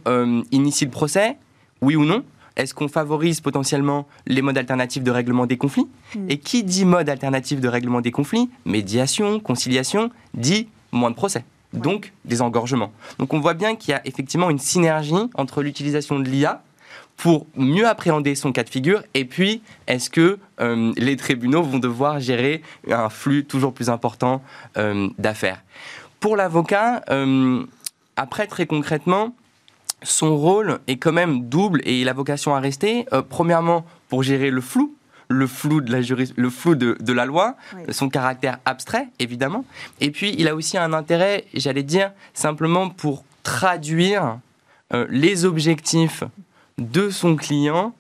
[0.52, 1.38] initie le procès?
[1.82, 2.24] Oui ou non?
[2.56, 5.88] Est-ce qu'on favorise potentiellement les modes alternatifs de règlement des conflits?
[6.16, 6.30] Hmm.
[6.30, 8.50] Et qui dit mode alternatif de règlement des conflits?
[8.66, 12.92] Médiation, conciliation, dit moins de procès donc des engorgements.
[13.20, 16.62] Donc on voit bien qu'il y a effectivement une synergie entre l'utilisation de l'IA
[17.18, 21.80] pour mieux appréhender son cas de figure Et puis, est-ce que euh, les tribunaux vont
[21.80, 24.42] devoir gérer un flux toujours plus important
[24.78, 25.62] euh, d'affaires
[26.20, 27.64] Pour l'avocat, euh,
[28.16, 29.36] après, très concrètement,
[30.02, 33.06] son rôle est quand même double et il a vocation à rester.
[33.30, 34.94] premièrement, pour gérer le flou,
[35.34, 36.00] le flou de la,
[36.36, 37.56] le flou de, la loi,
[37.90, 39.66] son caractère abstrait, évidemment.
[40.00, 44.40] Et puis, il a aussi un intérêt, j'allais dire, simplement pour traduire
[45.10, 46.24] les objectifs
[46.78, 47.94] de son client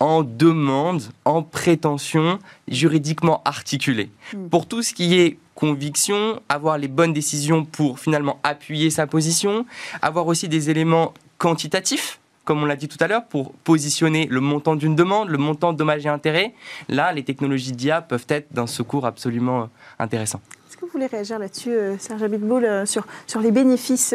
[0.00, 4.10] en demande, en prétention juridiquement articulée.
[4.32, 4.48] Hmm.
[4.48, 9.66] Pour tout ce qui est conviction, avoir les bonnes décisions pour finalement appuyer sa position,
[10.02, 14.40] avoir aussi des éléments quantitatifs, comme on l'a dit tout à l'heure, pour positionner le
[14.40, 16.54] montant d'une demande, le montant de dommages et intérêts.
[16.88, 19.66] Là, les technologies d'IA peuvent être d'un secours absolument euh,
[19.98, 20.40] intéressant.
[20.68, 24.14] Est-ce que vous voulez réagir là-dessus, euh, Serge Abitboul, euh, sur, sur les bénéfices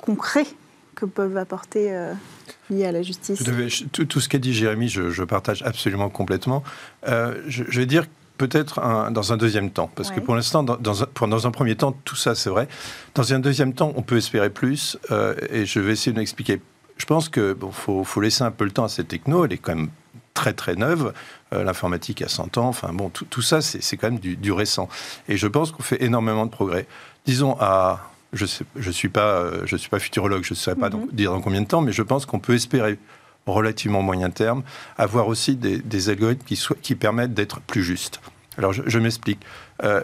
[0.00, 0.46] concrets
[0.94, 1.92] que peuvent apporter
[2.70, 3.42] liés à la justice?
[3.92, 6.62] Tout, ce qu'a dit Jérémy, je, partage absolument complètement.
[7.06, 8.04] Euh, je, vais dire
[8.38, 11.76] peut-être dans un deuxième temps, parce que pour l'instant, dans, dans, un, dans, un premier
[11.76, 12.68] temps, tout ça c'est vrai.
[13.14, 16.60] Dans un deuxième temps, on peut espérer plus, euh, et je vais essayer de l'expliquer.
[16.98, 19.52] Je pense qu'il bon, faut, faut, laisser un peu le temps à cette techno, elle
[19.52, 19.90] est quand même
[20.34, 21.12] très très neuve.
[21.52, 24.52] Euh, l'informatique a 100 ans, enfin bon, tout, tout ça c'est quand même du, du,
[24.52, 24.88] récent.
[25.28, 26.86] Et je pense qu'on fait énormément de progrès.
[27.24, 30.76] Disons à je ne je suis, pas, euh, je suis pas futurologue, je ne saurais
[30.76, 31.08] pas mhm.
[31.12, 32.98] dire dans combien de temps, mais je pense qu'on peut espérer
[33.46, 34.62] relativement moyen terme
[34.98, 38.20] avoir aussi des, algorithmes qui, qui permettent d'être plus justes.
[38.58, 39.40] Alors je, m'explique.
[39.84, 40.02] Euh,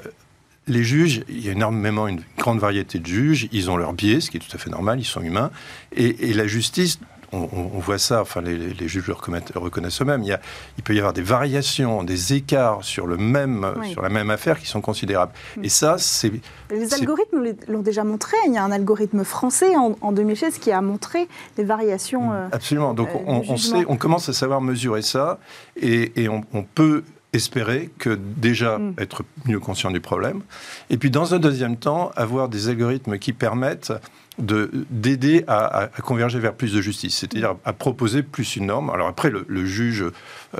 [0.66, 4.20] les juges, il y a énormément, une grande variété de juges, ils ont leurs biais,
[4.20, 5.50] ce qui est tout à fait normal, ils sont humains,
[5.94, 6.98] et, et la justice
[7.34, 10.38] on, voit ça, enfin les, juges le reconnaissent, eux-mêmes, il,
[10.78, 14.58] il, peut y avoir des variations, des écarts sur, le même, sur la même affaire
[14.58, 15.32] qui sont considérables.
[15.62, 16.32] Et ça, c'est...
[16.70, 18.36] Les algorithmes l'ont déjà montré.
[18.46, 22.30] Il y a un algorithme français en, 2016 qui a montré des variations.
[22.30, 22.32] Mm.
[22.32, 22.94] Euh, Absolument.
[22.94, 25.38] Donc euh, on, sait, on commence à savoir mesurer ça
[25.80, 28.94] et, on, peut espérer que déjà mm.
[28.98, 30.42] être mieux conscient du problème,
[30.90, 33.92] et puis dans un deuxième temps, avoir des algorithmes qui permettent
[34.38, 38.90] d'aider à, converger vers plus de justice, c'est-à-dire à proposer plus une norme.
[38.90, 40.04] Alors après, le, juge,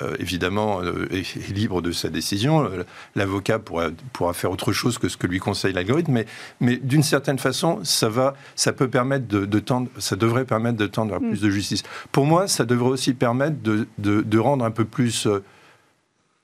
[0.01, 2.71] euh, évidemment, euh, est, libre de sa décision.
[3.17, 6.27] L'avocat pourra, pourra, faire autre chose que ce que lui conseille l'algorithme, mais,
[6.61, 10.87] mais d'une certaine façon, ça, va, ça peut permettre de, tendre, ça devrait permettre de
[10.87, 11.29] tendre vers mm.
[11.31, 11.83] plus de justice.
[12.13, 15.43] Pour moi, ça devrait aussi permettre de, de rendre un peu plus euh,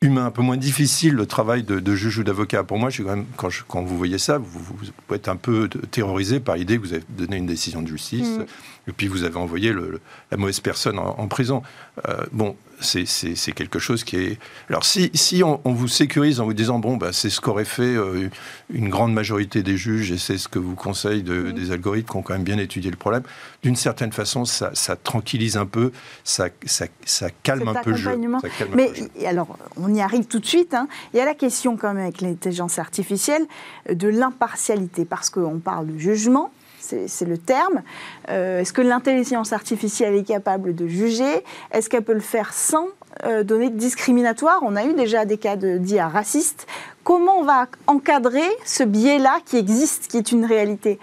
[0.03, 2.65] humain, un peu moins difficile le travail de, juge ou d'avocat.
[2.65, 4.75] Pour moi, je suis quand, même, quand, quand, vous voyez ça, vous, vous,
[5.07, 8.39] pouvez être un peu terrorisé par l'idée que vous avez donné une décision de justice
[8.39, 8.47] mm.
[8.89, 11.63] et puis vous avez envoyé le, la mauvaise personne en, prison.
[12.09, 14.39] Euh, bon, c'est quelque chose qui est.
[14.69, 17.83] Alors, si, si on, vous sécurise en vous disant, bon, bah, c'est ce qu'aurait fait
[17.83, 18.29] euh,
[18.73, 22.17] une grande majorité des juges et c'est ce que vous conseille de, des algorithmes qui
[22.17, 23.23] ont quand même bien étudié le problème,
[23.63, 25.93] d'une certaine façon, ça, tranquillise un peu,
[26.25, 28.19] ça, ça, ça calme un peu le jeu.
[28.75, 28.91] Mais
[29.27, 30.75] alors, on y arrive tout de suite.
[30.75, 30.89] Hein.
[31.13, 33.47] Il y a la question, quand même, avec l'intelligence artificielle,
[33.91, 36.51] de l'impartialité, parce qu'on parle de jugement
[37.07, 37.83] c'est le terme.
[38.29, 41.45] Euh, est-ce que l'intelligence artificielle est capable de juger?
[41.73, 42.87] Est-ce qu'elle peut le faire sans
[43.25, 44.61] euh, données discriminatoires?
[44.63, 46.67] On a eu déjà des cas d'IA racistes.
[47.05, 50.99] Comment on va encadrer ce biais-là qui existe, qui est une réalité?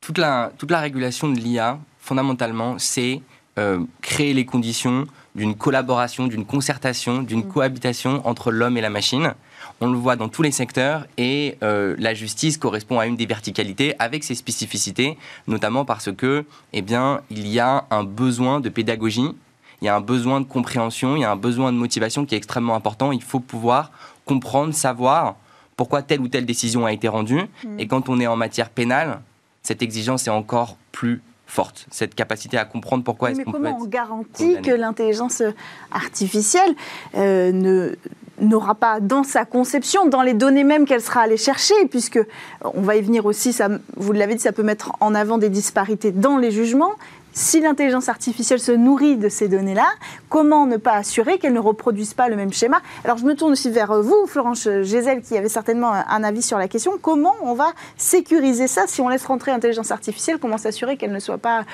[0.00, 3.20] Toute la, toute la régulation de l'IA, fondamentalement, c'est
[3.58, 7.48] euh, créer les conditions d'une collaboration, d'une concertation, d'une mm.
[7.48, 9.34] cohabitation entre l'homme et la machine.
[9.82, 13.24] On le voit dans tous les secteurs et euh, la justice correspond à une des
[13.24, 15.16] verticalités avec ses spécificités,
[15.46, 19.34] notamment parce que, eh bien, il y a un besoin de pédagogie,
[19.80, 22.34] il y a un besoin de compréhension, il y a un besoin de motivation qui
[22.34, 23.10] est extrêmement important.
[23.10, 23.90] Il faut pouvoir
[24.26, 25.36] comprendre, savoir
[25.76, 27.40] pourquoi telle ou telle décision a été rendue.
[27.64, 27.78] Mm.
[27.78, 29.20] Et quand on est en matière pénale,
[29.62, 33.78] cette exigence est encore plus forte, cette capacité à comprendre pourquoi est-ce qu'on peut comment
[33.80, 35.42] on garantit que l'intelligence
[35.90, 36.74] artificielle
[37.16, 37.96] euh, ne
[38.40, 42.20] n'aura pas dans sa conception, dans les données mêmes qu'elle sera allée chercher, puisque
[42.62, 43.56] on va y venir aussi,
[43.96, 46.92] vous l'avez dit, ça peut mettre en avant des disparités dans les jugements.
[47.32, 49.86] Si l'intelligence artificielle se nourrit de ces données-là,
[50.28, 52.80] comment ne pas assurer qu'elle ne reproduise pas le même schéma?
[53.04, 56.58] Alors je me tourne aussi vers vous, Florence Gézel, qui avait certainement un avis sur
[56.58, 56.92] la question.
[57.00, 60.38] Comment on va sécuriser ça si on laisse rentrer l'intelligence artificielle?
[60.38, 61.64] Comment s'assurer qu'elle ne soit pas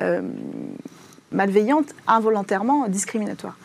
[0.00, 0.22] euh,
[1.32, 3.56] malveillante, involontairement discriminatoire?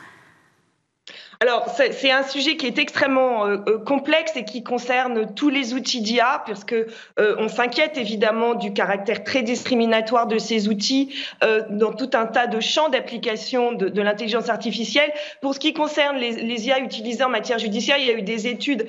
[1.41, 5.73] Alors, c'est un sujet qui est extrêmement euh, euh, complexe et qui concerne tous les
[5.73, 11.15] outils d'IA, puisque euh, on s'inquiète évidemment du caractère très discriminatoire de ces outils
[11.69, 15.13] dans tout un tas de champs d'application de, l'intelligence artificielle.
[15.39, 18.21] Pour ce qui concerne les, les, IA utilisées en matière judiciaire, il y a eu
[18.21, 18.87] des études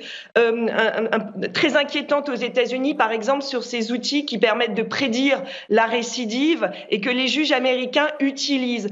[1.53, 6.69] très inquiétantes aux États-Unis, par exemple, sur ces outils qui permettent de prédire la récidive
[6.89, 8.89] et que les juges américains utilisent.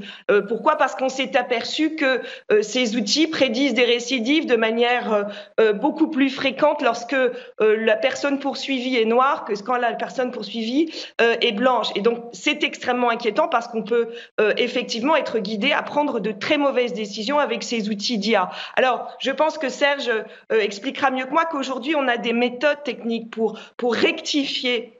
[0.48, 0.76] pourquoi?
[0.76, 2.22] Parce qu'on s'est aperçu que
[2.62, 5.24] ces outils prédisent des récidives de manière euh,
[5.60, 10.30] euh, beaucoup plus fréquente lorsque euh, la personne poursuivie est noire que quand la personne
[10.30, 11.88] poursuivie est blanche.
[11.94, 14.08] Et donc, c'est extrêmement inquiétant parce qu'on peut
[14.56, 18.50] effectivement être guidé à prendre de très mauvaises décisions avec ces outils d'IA.
[18.76, 20.10] Alors, je pense que Serge
[20.48, 24.99] expliquera mieux que moi qu'aujourd'hui, on a des méthodes techniques pour, pour rectifier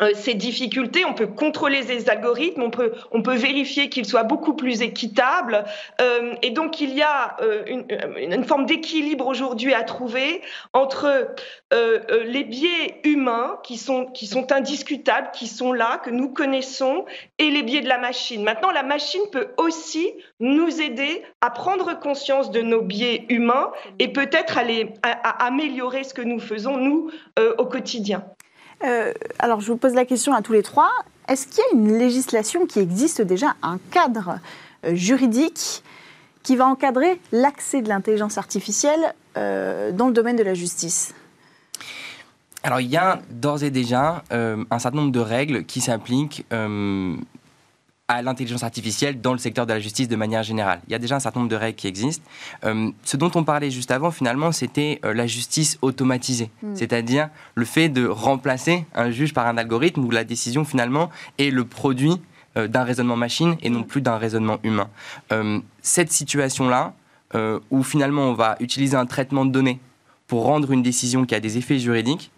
[0.00, 4.22] euh, ces difficultés, on peut contrôler les algorithmes, on peut, on peut vérifier qu'ils soient
[4.22, 5.64] beaucoup plus équitables.
[6.00, 7.84] Euh, et donc, il y a euh, une,
[8.16, 14.26] une, forme d'équilibre aujourd'hui à trouver entre euh, euh, les biais humains qui sont, qui
[14.26, 17.04] sont indiscutables, qui sont là, que nous connaissons,
[17.38, 18.44] et les biais de la machine.
[18.44, 24.08] Maintenant, la machine peut aussi nous aider à prendre conscience de nos biais humains et
[24.08, 24.62] peut-être à,
[25.02, 27.10] à, améliorer ce que nous faisons, nous,
[27.58, 28.24] au quotidien.
[28.84, 30.90] Euh, alors, je vous pose la question à tous les trois.
[31.28, 34.38] Est-ce qu'il y a une législation qui existe déjà, un cadre
[34.84, 35.82] euh, juridique
[36.42, 41.14] qui va encadrer l'accès de l'intelligence artificielle euh, dans le domaine de la justice?
[42.64, 46.44] Alors il y a d'ores et déjà un certain nombre de règles qui s'appliquent
[48.10, 50.80] à l'intelligence artificielle dans le secteur de la justice de manière générale.
[50.88, 52.24] Il y a déjà un certain nombre de règles qui existent.
[52.64, 56.74] Euh, ce dont on parlait juste avant, finalement, c'était euh, la justice automatisée, hmm.
[56.74, 61.50] c'est-à-dire le fait de remplacer un juge par un algorithme où la décision, finalement, est
[61.50, 62.14] le produit
[62.56, 63.86] euh, d'un raisonnement machine et non hmm.
[63.86, 64.88] plus d'un raisonnement humain.
[65.82, 66.94] cette situation-là,
[67.70, 69.78] où finalement on va utiliser un traitement de données
[70.28, 72.30] pour rendre une décision qui a des effets juridiques,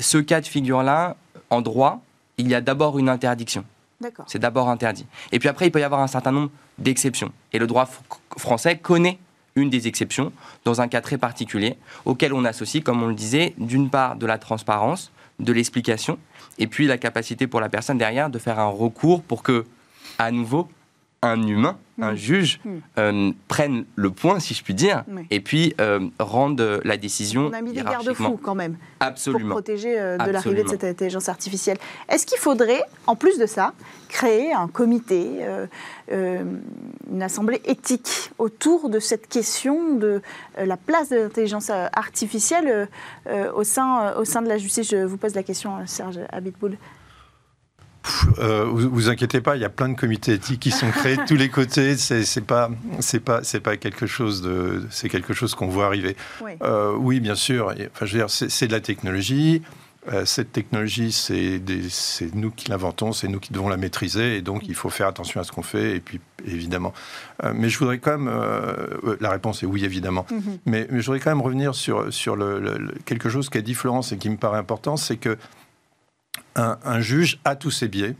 [0.00, 1.16] ce cas de figure-là,
[1.50, 2.00] en droit,
[2.38, 3.64] il y a d'abord une interdiction.
[4.26, 5.06] C'est d'abord interdit.
[5.32, 7.32] Et puis après, il peut y avoir un certain nombre d'exceptions.
[7.52, 7.88] Et le droit
[8.36, 9.18] français connaît
[9.56, 10.32] une des exceptions
[10.64, 14.24] dans un cas très particulier auquel on associe, comme on le disait, d'une part de
[14.24, 16.18] la transparence, de l'explication,
[16.58, 19.66] et puis la capacité pour la personne derrière de faire un recours pour que,
[20.18, 20.68] à nouveau,
[21.22, 22.16] un humain, un mm.
[22.16, 22.70] juge, mm.
[22.98, 27.48] Euh, prenne le point, si je puis dire, et puis euh, rende la décision.
[27.48, 28.76] On a mis des garde-fous quand même.
[29.00, 29.54] Absolument.
[29.54, 31.78] Pour protéger euh, de l'arrivée de cette intelligence artificielle.
[32.08, 33.72] Est-ce qu'il faudrait, en plus de ça,
[34.08, 35.44] créer un comité,
[36.10, 40.22] une assemblée éthique autour de cette question de
[40.56, 42.88] la place de l'intelligence artificielle
[43.54, 44.88] au, sein, au sein de la justice?
[44.90, 46.78] Je vous pose la question, Serge Abitboul.
[48.38, 51.16] Euh, vous, vous inquiétez pas, il y a plein de comités éthiques qui sont créés
[51.16, 51.96] de tous les côtés.
[51.96, 56.16] C'est pas, c'est pas, c'est pas quelque chose de, c'est quelque chose qu'on voit arriver.
[56.42, 56.52] Oui.
[56.62, 57.66] Euh, oui, bien sûr.
[57.66, 59.62] Enfin, je veux dire, c'est de la technologie.
[60.12, 61.60] Euh, cette technologie, c'est
[62.34, 65.40] nous qui l'inventons, c'est nous qui devons la maîtriser, et donc il faut faire attention
[65.40, 66.94] à ce qu'on fait, et puis évidemment.
[67.54, 68.32] mais je voudrais quand même,
[69.20, 70.58] la réponse est oui, évidemment, mm-hmm.
[70.66, 74.12] mais, mais, je voudrais quand même revenir sur, sur le, quelque chose qu'a dit Florence
[74.12, 75.36] et qui me paraît important, c'est que
[76.58, 78.16] un, juge a tous ses biais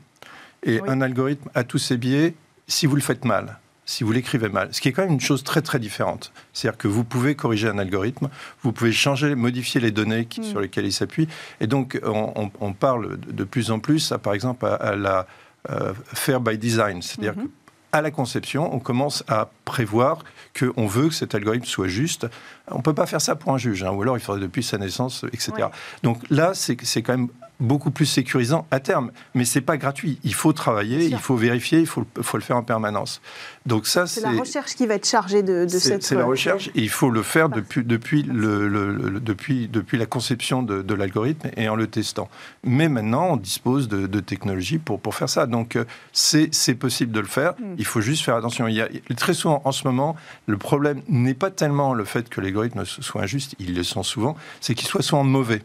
[0.62, 2.35] et un algorithme a tous ses biais
[2.66, 4.68] si vous le faites mal, si vous l'écrivez mal.
[4.73, 6.33] Ce qui est quand même une chose très très différente.
[6.53, 8.29] C'est-à-dire que vous pouvez corriger un algorithme,
[8.62, 10.42] vous pouvez changer, modifier les données hmm.
[10.42, 11.29] sur lesquelles il s'appuie.
[11.61, 15.27] Et donc on, parle de plus en plus, par exemple, à, la
[15.71, 17.03] euh, fair by design.
[17.03, 17.49] C'est-à-dire qu'à hmm.
[17.92, 20.25] à la conception, on commence à prévoir
[20.59, 22.27] qu'on veut que cet algorithme soit juste.
[22.68, 24.62] On ne peut pas faire ça pour un juge, hein, ou alors il faudrait depuis
[24.62, 25.68] sa naissance, etc.
[26.03, 27.29] Donc là, c'est quand même
[27.61, 29.11] beaucoup plus sécurisant à terme.
[29.35, 30.18] Mais c'est pas gratuit.
[30.25, 33.21] Il faut travailler, il faut vérifier, il faut, faut, le faire en permanence.
[33.66, 36.03] Donc ça, c'est la recherche qui va être chargée de, de cette.
[36.03, 40.62] C'est la recherche et il faut le faire depuis depuis le, depuis depuis la conception
[40.62, 42.29] de, l'algorithme et en le testant.
[42.64, 45.47] Mais maintenant, on dispose de, technologies pour pour faire ça.
[45.47, 47.55] Donc euh, c'est possible de le faire.
[47.59, 47.75] Hmm.
[47.79, 48.68] Il faut juste faire attention.
[48.68, 50.16] Il y a très souvent en ce moment,
[50.47, 53.55] le problème n'est pas tellement le fait que l'algorithme soit injuste.
[53.59, 54.37] Ils le sont souvent.
[54.61, 55.62] C'est qu'il soit souvent mauvais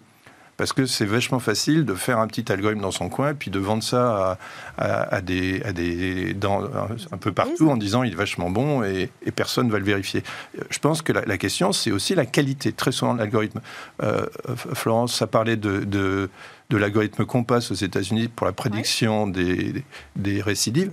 [0.57, 3.51] parce que c'est vachement facile de faire un petit algorithme dans son coin et puis
[3.51, 4.37] de vendre ça
[4.77, 6.63] à, des, à des dans,
[7.11, 10.23] un peu partout en disant il est vachement bon et, personne ne va le vérifier.
[10.69, 13.61] Je pense que la, question, c'est aussi la qualité, très souvent, de l'algorithme.
[14.03, 14.25] Euh,
[14.73, 16.29] Florence a parlé de de
[16.77, 19.83] l'algorithme Compass aux États-Unis pour la prédiction des,
[20.15, 20.91] des, récidives,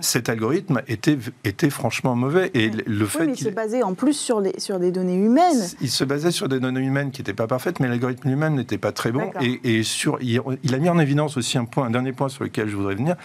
[0.00, 2.50] cet algorithme était, était franchement mauvais.
[2.54, 5.68] Et le fait mais il se basait en plus sur, les, sur des données humaines.
[5.80, 8.78] Il se basait sur des données humaines qui n'étaient pas parfaites, mais l'algorithme lui-même n'était
[8.78, 9.30] pas très bon.
[9.40, 12.68] Et, sur, il, a mis en évidence aussi un point, un dernier point sur lequel
[12.68, 13.16] je voudrais venir,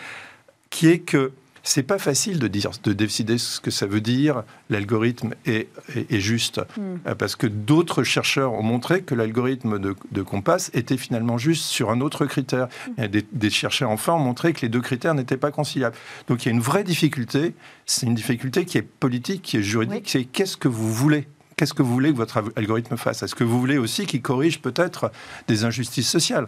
[0.69, 1.31] qui est que
[1.65, 4.43] c'est pas facile de dire, de décider ce que ça veut dire.
[4.69, 6.97] L'algorithme est, est, juste hmm.
[7.07, 11.65] euh, parce que d'autres chercheurs ont montré que l'algorithme de, de, Compass était finalement juste
[11.65, 12.67] sur un autre critère.
[12.97, 13.07] Hmm.
[13.07, 15.95] des, des, chercheurs enfin ont montré que les deux critères n'étaient pas conciliables.
[16.27, 17.55] Donc il y a une vraie difficulté.
[17.87, 20.07] C'est une difficulté qui est politique, qui est juridique.
[20.07, 21.27] C'est qu'est-ce que vous voulez?
[21.57, 23.23] Qu'est-ce que vous voulez que votre algorithme fasse?
[23.23, 25.11] Est-ce que vous voulez aussi qu'il corrige peut-être
[25.47, 26.47] des injustices sociales?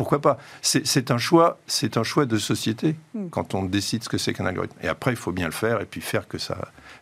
[0.00, 0.38] Pourquoi pas?
[0.62, 3.28] C'est un choix, c'est un choix de société hmm.
[3.28, 4.74] quand on décide ce que c'est qu'un algorithme.
[4.82, 6.56] Et après, il faut bien le faire et puis faire que ça,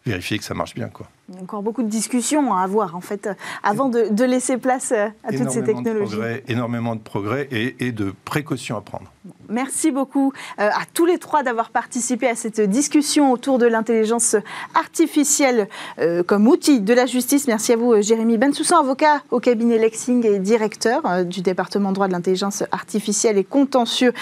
[0.04, 1.06] vérifier que ça marche bien, quoi.
[1.28, 3.28] Il y a encore beaucoup de discussions à avoir, en fait,
[3.62, 6.18] avant de, laisser place à toutes ces technologies.
[6.48, 9.12] énormément de progrès et, de précautions à prendre.
[9.48, 14.36] Merci beaucoup euh, à tous les trois d'avoir participé à cette discussion autour de l'intelligence
[14.74, 17.46] artificielle euh, comme outil de la justice.
[17.46, 22.08] Merci à vous, euh, Jérémy Bensoussan, avocat au cabinet Lexing et directeur du département droit
[22.08, 24.12] de l'intelligence artificielle et contentieux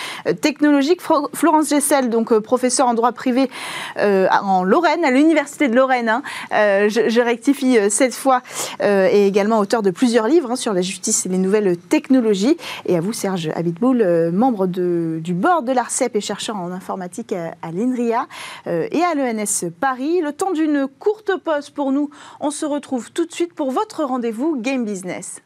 [0.40, 1.00] technologique.
[1.32, 3.50] Florence Gessel, donc professeur en droit privé
[3.96, 6.08] en Lorraine, à l'Université de Lorraine.
[6.08, 8.42] Hein je, rectifie cette fois,
[8.80, 12.56] et également auteur de plusieurs livres hein, sur la justice et les nouvelles technologies.
[12.86, 17.72] Et à vous, Serge Habitboul, euh, du board de l'ARCEP et chercheur en informatique à,
[17.72, 18.26] l'INRIA
[18.66, 20.20] et à l'ENS Paris.
[20.20, 22.10] Le temps d'une courte pause pour nous.
[22.40, 25.42] On se retrouve tout de suite pour votre rendez-vous Game Business.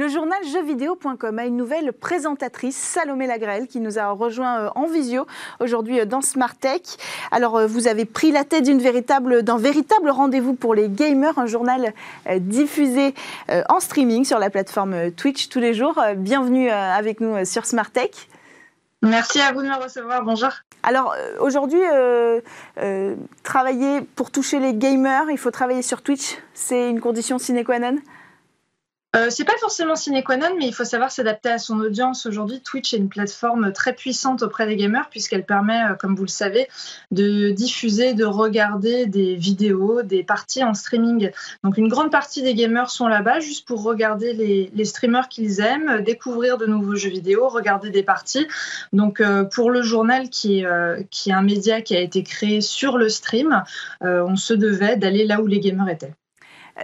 [0.00, 4.86] Le journal jeuxvideo.com a une nouvelle présentatrice, Salomé Lagrelle, qui nous a rejoint euh, en
[4.86, 5.26] visio
[5.60, 6.80] aujourd'hui euh, dans Smart Tech.
[7.30, 11.44] Alors, euh, vous avez pris la tête d'un véritable, véritable rendez-vous pour les gamers, un
[11.44, 11.92] journal
[12.38, 13.14] diffusé
[13.68, 16.00] en streaming sur la plateforme Twitch tous les jours.
[16.16, 18.10] Bienvenue avec nous sur Smart Tech.
[19.02, 20.24] Merci à vous de me recevoir.
[20.24, 20.50] Bonjour.
[20.82, 21.82] Alors aujourd'hui,
[23.42, 26.38] travailler pour toucher les gamers, il faut travailler sur Twitch.
[26.54, 27.98] C'est une condition sine qua non?
[29.16, 32.26] Euh, c'est pas forcément sine qua non, mais il faut savoir s'adapter à son audience.
[32.26, 36.22] Aujourd'hui, Twitch est une plateforme très puissante auprès des gamers puisqu'elle permet, euh, comme vous
[36.22, 36.68] le savez,
[37.10, 41.32] de diffuser, de regarder des vidéos, des parties en streaming.
[41.64, 46.02] Donc une grande partie des gamers sont là-bas juste pour regarder les, streamers qu'ils aiment,
[46.02, 48.46] découvrir de nouveaux jeux vidéo, regarder des parties.
[48.92, 50.66] Donc euh, pour le journal qui est,
[51.10, 53.64] qui est un média qui a été créé sur le stream,
[54.02, 56.12] on se devait d'aller là où les gamers étaient.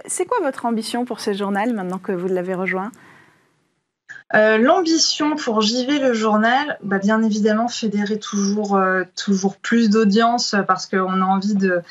[0.05, 2.91] C'est quoi votre ambition pour ce journal maintenant que vous l'avez rejoint?
[4.35, 10.55] Euh, L'ambition pour JV le journal, bah, bien évidemment fédérer toujours, euh, toujours plus d'audience
[10.67, 11.81] parce qu'on a envie de,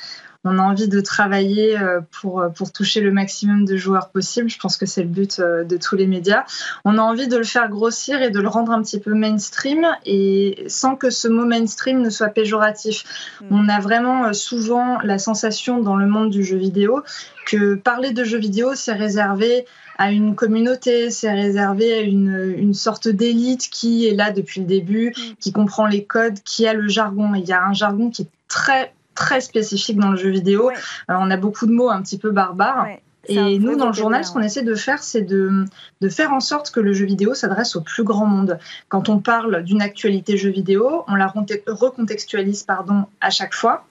[0.46, 4.48] on a envie de travailler euh, pour, euh, pour toucher le maximum de joueurs possible.
[4.48, 6.44] Je pense que c'est le but euh, de tous les médias.
[6.84, 9.84] On a envie de le faire grossir et de le rendre un petit peu mainstream
[10.04, 13.04] et sans que ce mot mainstream ne soit péjoratif.
[13.40, 13.46] Hmm.
[13.50, 17.02] On a vraiment souvent la sensation dans le monde du jeu vidéo
[17.44, 19.66] que parler de jeux vidéo, c'est réservé
[19.98, 24.66] à une communauté, c'est réservé à une, une sorte d'élite qui est là depuis le
[24.66, 25.34] début, hmm.
[25.40, 27.34] qui comprend les codes, qui a le jargon.
[27.34, 30.70] Il y a un jargon qui est très très spécifique dans le jeu vidéo.
[30.70, 32.86] Euh, on a beaucoup de mots un petit peu barbares.
[33.28, 35.64] Et nous, dans le journal, ce qu'on essaie de faire, c'est de,
[36.00, 38.58] de, faire en sorte que le jeu vidéo s'adresse au plus grand monde.
[38.88, 43.84] Quand on parle d'une actualité jeu vidéo, on la recontextualise pardon, à chaque fois.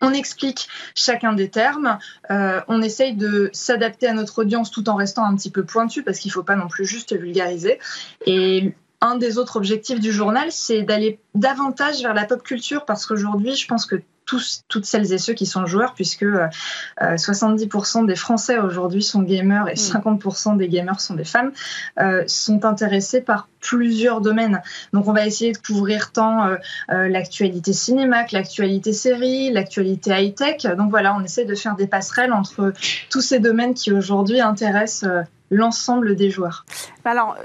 [0.00, 1.98] On explique chacun des termes,
[2.30, 6.02] euh, on essaye de s'adapter à notre audience tout en restant un petit peu pointu
[6.02, 7.78] parce qu'il ne faut pas non plus juste vulgariser.
[8.24, 13.04] Et un des autres objectifs du journal, c'est d'aller davantage vers la pop culture parce
[13.04, 18.02] qu'aujourd'hui, je pense que tous, toutes celles et ceux qui sont joueurs, puisque 70% euh,
[18.02, 20.58] euh, des Français aujourd'hui sont gamers et 50% mm.
[20.58, 21.52] des gamers sont des femmes,
[21.98, 24.62] euh, sont intéressés par plusieurs domaines.
[24.92, 26.56] Donc on va essayer de couvrir tant
[26.88, 30.66] l'actualité cinéma que l'actualité série, l'actualité high-tech.
[30.76, 32.74] Donc voilà, on essaie de faire des passerelles entre
[33.08, 35.08] tous ces domaines qui aujourd'hui intéressent
[35.54, 36.64] l'ensemble des joueurs.
[37.04, 37.36] Alors,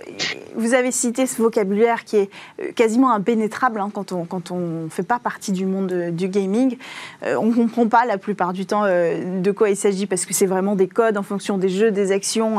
[0.56, 2.30] vous avez cité ce vocabulaire qui est
[2.62, 6.30] euh, quasiment impénétrable hein, quand on quand on fait pas partie du monde euh, du
[6.30, 6.78] gaming.
[7.24, 10.34] Euh, on ne comprend pas la plupart du temps de quoi il s'agit parce que
[10.34, 12.58] c'est vraiment des codes en fonction des jeux, des actions.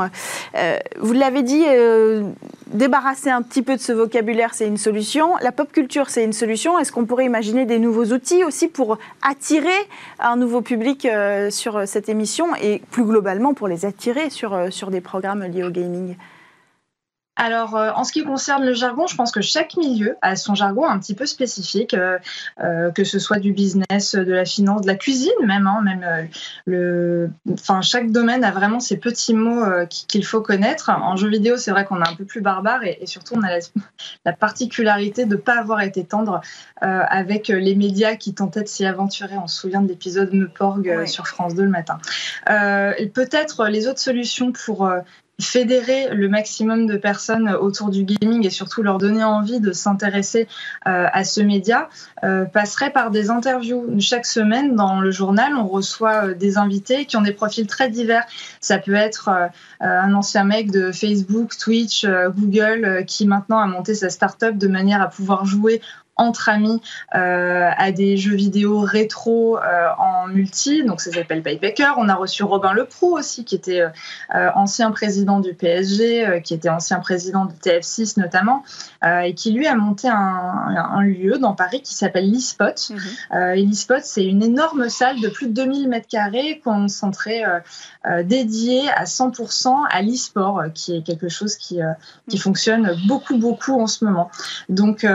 [0.99, 1.65] vous l'avez dit,
[2.67, 5.35] débarrasser un petit peu de ce vocabulaire, c'est une solution.
[5.43, 6.79] La pop culture, c'est une solution.
[6.79, 9.69] Est-ce qu'on pourrait imaginer des nouveaux outils aussi pour attirer
[10.19, 11.09] un nouveau public
[11.51, 15.71] sur cette émission et plus globalement pour les attirer sur, sur des programmes liés au
[15.71, 16.17] gaming
[17.41, 20.55] alors, euh, en ce qui concerne le jargon, je pense que chaque milieu a son
[20.55, 22.19] jargon un petit peu spécifique, euh,
[22.63, 25.67] euh, que ce soit du business, de la finance, de la cuisine même.
[25.67, 26.29] Hein, même
[26.67, 30.91] le, enfin, chaque domaine a vraiment ses petits mots qu'il faut connaître.
[30.91, 33.59] En jeu vidéo, c'est vrai qu'on est un peu plus barbare et, surtout on a
[34.27, 36.43] la, particularité de ne pas avoir été tendre
[36.83, 39.39] avec les médias qui tentaient de s'y aventurer.
[39.39, 41.99] On se souvient de l'épisode Me Porg sur France 2 le matin.
[42.47, 44.91] Peut-être les autres solutions pour
[45.41, 50.49] fédérer le maximum de personnes autour du gaming et surtout leur donner envie de s'intéresser
[50.87, 51.89] euh, à ce média
[52.25, 53.87] euh, passerait par des interviews.
[54.01, 57.89] Chaque semaine, dans le journal, on reçoit euh, des invités qui ont des profils très
[57.89, 58.25] divers.
[58.61, 59.31] Ça peut être
[59.81, 62.07] un ancien mec de Facebook, Twitch,
[62.37, 65.81] Google, qui maintenant a monté sa start-up de manière à pouvoir jouer
[66.21, 66.81] entre amis
[67.15, 70.85] euh, à des jeux vidéo rétro euh, en multi.
[70.85, 71.95] Donc ça s'appelle Paybacker.
[71.97, 76.69] On a reçu Robin Leproux aussi, qui était euh, ancien président du PSG, qui était
[76.69, 78.63] ancien président du TF6 notamment,
[79.03, 82.93] et qui lui a monté un, lieu dans Paris qui s'appelle l'eSpot.
[83.33, 87.43] Et l'eSpot, c'est une énorme salle de plus de 2000 mètres carrés concentrée,
[88.25, 91.79] dédiée à 100% à l'e-sport, qui est quelque chose qui,
[92.29, 92.43] qui mhm.
[92.43, 94.31] fonctionne beaucoup, beaucoup en ce moment.
[94.69, 95.07] Donc,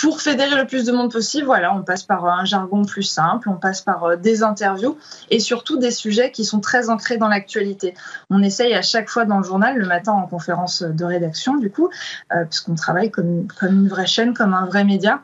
[0.00, 3.48] pour fédérer le plus de monde possible, voilà, on passe par un jargon plus simple,
[3.48, 4.96] on passe par euh, des interviews
[5.30, 7.94] et surtout des sujets qui sont très ancrés dans l'actualité.
[8.28, 11.70] On essaye à chaque fois dans le journal, le matin en conférence de rédaction, du
[11.70, 11.88] coup,
[12.34, 15.22] euh, puisqu'on travaille comme, comme une vraie chaîne, comme un vrai média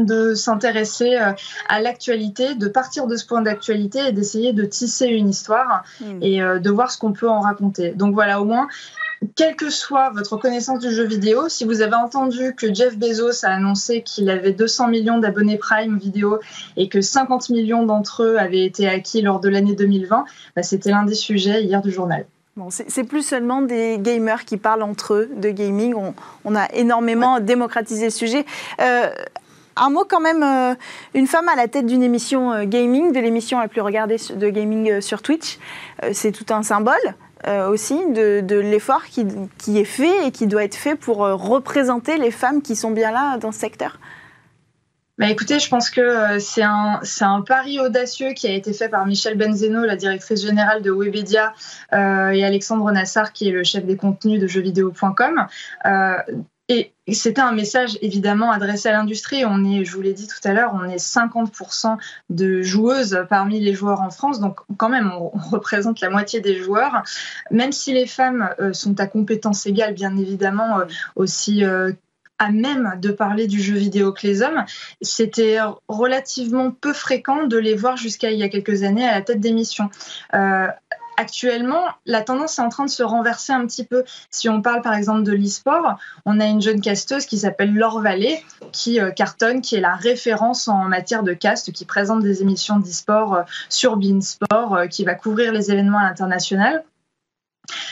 [0.00, 1.32] de s'intéresser euh,
[1.68, 6.22] à l'actualité, de partir de ce point d'actualité et d'essayer de tisser une histoire mmh.
[6.22, 7.92] et de voir ce qu'on peut en raconter.
[7.92, 8.66] Donc voilà, au moins,
[9.34, 13.44] quelle que soit votre connaissance du jeu vidéo, si vous avez entendu que Jeff Bezos
[13.44, 16.38] a annoncé qu'il avait 200 millions d'abonnés Prime vidéo
[16.76, 20.24] et que 50 millions d'entre eux avaient été acquis lors de l'année 2020,
[20.56, 22.26] bah, c'était l'un des sujets hier du journal.
[22.56, 25.92] Bon, c'est plus seulement des gamers qui parlent entre eux de gaming.
[26.44, 28.46] On, a énormément démocratisé le sujet.
[28.80, 29.10] Euh,
[29.74, 30.76] un mot quand même, euh,
[31.14, 34.48] une femme à la tête d'une émission euh, gaming, de l'émission la plus regardée de
[34.50, 35.58] gaming sur Twitch,
[36.12, 37.16] c'est tout un symbole.
[37.46, 42.16] Euh, aussi de, l'effort qui, est fait et qui doit être fait pour euh, représenter
[42.16, 43.98] les femmes qui sont bien là dans ce secteur
[45.16, 49.06] bah écoutez, je pense que euh, c'est un, pari audacieux qui a été fait par
[49.06, 51.54] Michel Benzeno, la directrice générale de Webedia,
[51.92, 55.46] et Alexandre Nassar, qui est le chef des contenus de jeuxvideo.com.
[56.70, 59.44] Et c'était un message évidemment adressé à l'industrie.
[59.44, 61.98] On est, je vous l'ai dit tout à l'heure, on est 50%
[62.30, 66.56] de joueuses parmi les joueurs en France, donc quand même on, représente la moitié des
[66.56, 67.02] joueurs.
[67.50, 70.84] Même si les femmes euh, sont à compétences égales, bien évidemment euh,
[71.16, 71.92] aussi euh,
[72.38, 74.64] à même de parler du jeu vidéo que les hommes,
[75.02, 75.58] c'était
[75.88, 79.38] relativement peu fréquent de les voir jusqu'à il y a quelques années à la tête
[79.38, 79.90] d'émission
[81.16, 84.04] actuellement, la tendance est en train de se renverser un petit peu.
[84.30, 88.00] Si on parle par exemple de l'e-sport, on a une jeune casteuse qui s'appelle Laure
[88.00, 92.42] Vallée, qui euh, cartonne, qui est la référence en matière de cast, qui présente des
[92.42, 96.84] émissions d'e-sport euh, sur Beansport, euh, qui va couvrir les événements à l'international.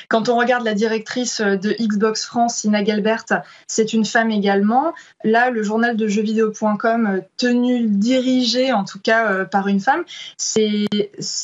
[0.09, 3.25] Quand on regarde la directrice de Xbox France, Ina Galbert,
[3.66, 4.93] c'est une femme également.
[5.25, 10.05] Là, le journal de jeuxvideo.com, euh, tenu, dirigé en tout cas euh, par une femme,
[10.37, 10.87] c'est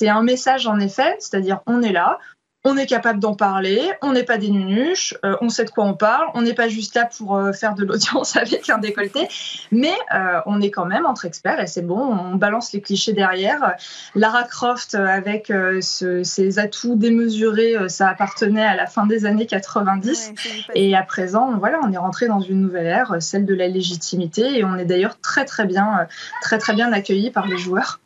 [0.09, 2.19] un message en effet, c'est-à-dire on est là,
[2.65, 5.85] on est capable d'en parler, on n'est pas des nunuches, euh, on sait de quoi
[5.85, 9.29] on parle, on n'est pas juste là pour euh, faire de l'audience avec un décolleté,
[9.71, 13.13] mais euh, on est quand même entre experts et c'est bon, on balance les clichés
[13.13, 13.77] derrière.
[14.15, 20.33] Lara Croft avec ses atouts démesurés, ça appartenait à la fin des années 90
[20.75, 24.59] et à présent, voilà, on est rentré dans une nouvelle ère, celle de la légitimité
[24.59, 26.07] et on est d'ailleurs très très bien,
[26.43, 28.01] très très bien accueilli par les joueurs.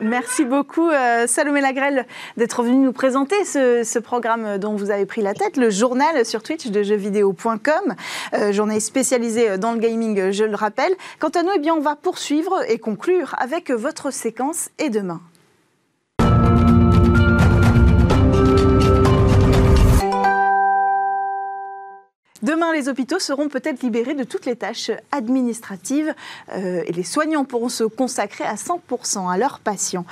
[0.00, 2.06] Merci beaucoup euh, Salomé Lagrelle
[2.38, 6.42] d'être venue nous présenter ce, programme dont vous avez pris la tête, le journal sur
[6.42, 7.94] Twitch de jeuxvideo.com,
[8.34, 10.94] euh, journal spécialisé dans le gaming, je le rappelle.
[11.18, 15.20] Quant à nous, eh bien, on va poursuivre et conclure avec votre séquence et demain.
[22.72, 26.14] Les hôpitaux seront peut-être libérés de toutes les tâches administratives
[26.52, 30.04] euh, et les soignants pourront se consacrer à 100% à leurs patients.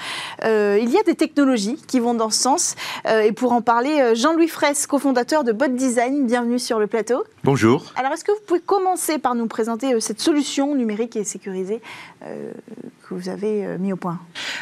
[0.45, 2.75] Euh, il y a des technologies qui vont dans ce sens.
[3.07, 7.25] Euh, et pour en parler, Jean-Louis Fraisse, cofondateur de Bot Design, bienvenue sur le plateau.
[7.45, 7.93] Bonjour.
[7.97, 11.81] Alors, est-ce que vous pouvez commencer par nous présenter cette solution numérique et sécurisée
[12.21, 14.19] que vous avez mis au point?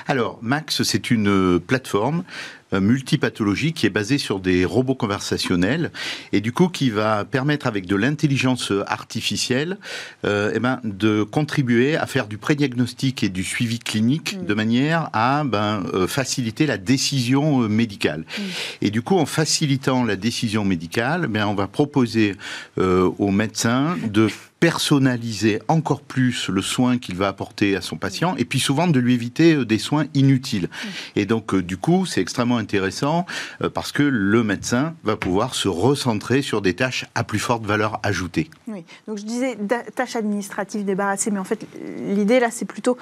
[0.07, 2.25] Alors, Max, c'est une plateforme
[2.73, 5.91] multipathologie qui est basée sur des robots conversationnels
[6.33, 9.79] et du coup qui va permettre avec de l'intelligence artificielle
[10.25, 14.47] euh, eh ben, de contribuer à faire du prédiagnostic et du suivi clinique mm.
[14.47, 18.21] de manière à ben, euh, faciliter la décision euh, médicale.
[18.21, 18.43] Mm.
[18.83, 22.37] Et du coup, en facilitant la décision médicale, ben, on va proposer
[22.77, 24.29] aux médecins de
[24.61, 28.99] personnaliser encore plus le soin qu'il va apporter à son patient et puis souvent de
[28.99, 30.69] lui éviter euh, des soins inutiles.
[31.15, 33.27] Et donc euh, du coup, c'est extrêmement intéressant
[33.63, 37.67] euh, parce que le médecin va pouvoir se recentrer sur des tâches à plus forte
[37.67, 38.49] valeur ajoutée.
[38.67, 39.59] Oui, donc je disais
[39.95, 41.67] tâches administratives débarrassées, mais en fait
[42.01, 42.97] l'idée là c'est plutôt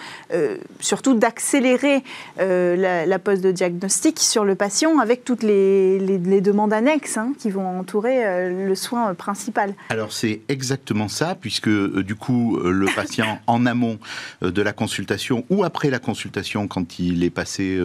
[0.81, 2.03] surtout d'accélérer
[2.39, 5.99] la, pose de diagnostic sur le patient avec toutes les,
[6.41, 9.75] demandes annexes hein, qui vont entourer le soin principal.
[9.91, 13.99] Alors c'est exactement ça puisque euh, du coup, euh, le patient en amont
[14.43, 17.79] euh, de la consultation ou après la consultation, quand il est passé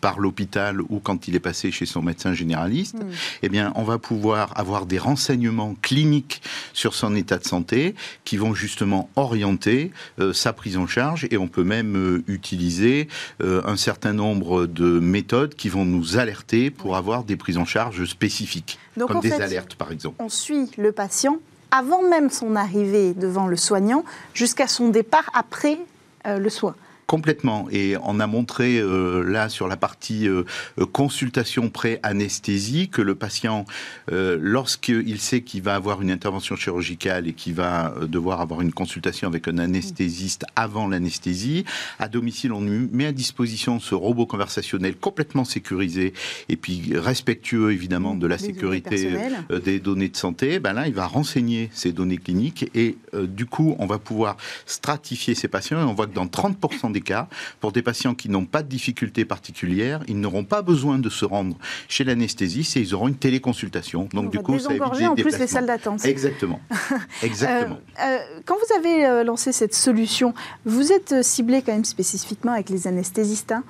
[0.00, 3.10] par l'hôpital ou quand il est passé chez son médecin généraliste, hmm.
[3.44, 6.42] eh bien, on va pouvoir avoir des renseignements cliniques
[6.72, 7.94] sur son état de santé
[8.24, 9.92] qui vont justement orienter
[10.32, 13.08] sa prise en charge et on peut même utiliser
[13.40, 18.04] un certain nombre de méthodes qui vont nous alerter pour avoir des prises en charge
[18.06, 20.16] spécifiques, comme des alertes par exemple.
[20.18, 21.38] On suit le patient
[21.70, 24.04] avant même son arrivée devant le soignant
[24.34, 25.78] jusqu'à son départ après
[26.26, 26.74] euh, le soin.
[27.08, 27.68] Complètement.
[27.72, 30.44] Et on a montré euh, là sur la partie euh,
[30.92, 33.64] consultation pré-anesthésie que le patient,
[34.12, 38.74] euh, lorsqu'il sait qu'il va avoir une intervention chirurgicale et qu'il va devoir avoir une
[38.74, 41.64] consultation avec un anesthésiste avant l'anesthésie,
[41.98, 46.12] à domicile on met à disposition ce robot conversationnel complètement sécurisé
[46.50, 49.16] et puis respectueux évidemment de la sécurité
[49.64, 50.58] des données de santé.
[50.58, 54.36] Ben là, il va renseigner ces données cliniques et du coup, on va pouvoir
[54.66, 57.28] stratifier ces patients et on voit que dans 30% des cas,
[57.60, 61.24] pour des patients qui n'ont pas de difficultés particulières, ils n'auront pas besoin de se
[61.24, 61.56] rendre
[61.88, 64.08] chez l'anesthésiste et ils auront une téléconsultation.
[64.12, 66.04] Donc du coup, ça évite en plus les salles d'attente.
[66.04, 66.60] Exactement.
[67.22, 67.78] Exactement.
[68.00, 70.34] Euh, euh, quand vous avez euh, lancé cette solution,
[70.64, 73.52] vous êtes ciblé quand même spécifiquement avec les anesthésistes.
[73.52, 73.64] Hein.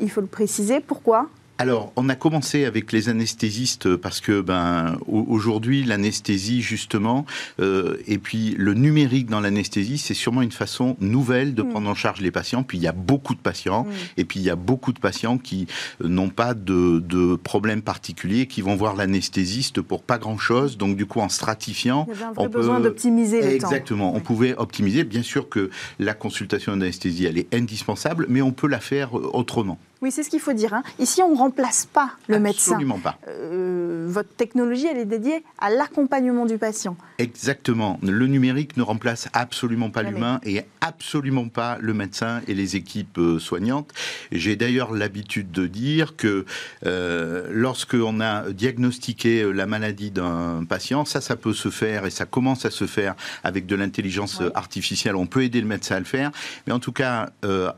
[0.00, 0.80] il faut le préciser.
[0.80, 1.28] Pourquoi?
[1.58, 7.24] Alors, on a commencé avec les anesthésistes parce que, ben, aujourd'hui, l'anesthésie, justement,
[7.60, 11.68] euh, et puis le numérique dans l'anesthésie, c'est sûrement une façon nouvelle de mm.
[11.70, 12.62] prendre en charge les patients.
[12.62, 13.90] Puis il y a beaucoup de patients, mm.
[14.18, 15.66] et puis il y a beaucoup de patients qui
[16.04, 20.76] euh, n'ont pas de, de problèmes particuliers, qui vont voir l'anesthésiste pour pas grand-chose.
[20.76, 24.14] Donc, du coup, en stratifiant, il y avait un on besoin d'optimiser le Exactement.
[24.14, 25.04] On pouvait optimiser.
[25.04, 29.30] Bien sûr que la consultation d'anesthésie, elle est indispensable, mais on peut la faire euh,
[29.32, 29.78] autrement.
[30.02, 30.74] Oui, c'est ce qu'il faut dire.
[30.74, 30.82] Hein.
[30.98, 32.72] Ici, on ne remplace pas le médecin.
[32.72, 33.18] Absolument pas.
[33.28, 36.96] Euh, votre technologie, elle est dédiée à l'accompagnement du patient.
[37.18, 37.98] Exactement.
[38.02, 43.16] Le numérique ne remplace absolument pas l'humain et absolument pas le médecin et les équipes
[43.16, 43.90] euh, soignantes.
[44.32, 46.44] J'ai d'ailleurs l'habitude de dire que
[46.84, 52.10] euh, lorsque on a diagnostiqué la maladie d'un patient, ça, ça peut se faire et
[52.10, 55.16] ça commence à se faire avec de l'intelligence artificielle.
[55.16, 56.32] On peut aider le médecin à le faire,
[56.66, 57.30] mais en tout cas,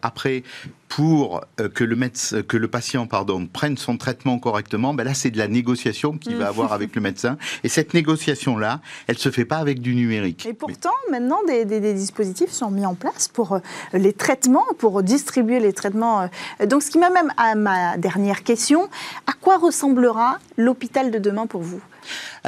[0.03, 0.43] après,
[0.89, 5.15] pour euh, que le médecin, que le patient pardon prenne son traitement correctement, ben là
[5.15, 6.49] c'est de la négociation qu'il va mm.
[6.49, 7.37] avoir avec le médecin.
[7.65, 10.47] Et cette négociation là, elle se fait pas avec du numérique.
[10.47, 11.65] Et pourtant maintenant des,
[11.95, 13.59] dispositifs sont mis en place pour euh,
[13.93, 16.29] les traitements, pour distribuer les traitements.
[16.61, 16.67] Euh.
[16.67, 18.89] Donc ce qui m'amène à ma dernière question
[19.27, 21.81] à quoi ressemblera l'hôpital de demain pour vous?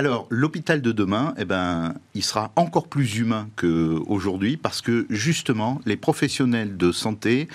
[0.01, 5.79] Alors, l'hôpital de demain, eh ben, il sera encore plus humain qu'aujourd'hui parce que justement,
[5.85, 7.49] les professionnels de santé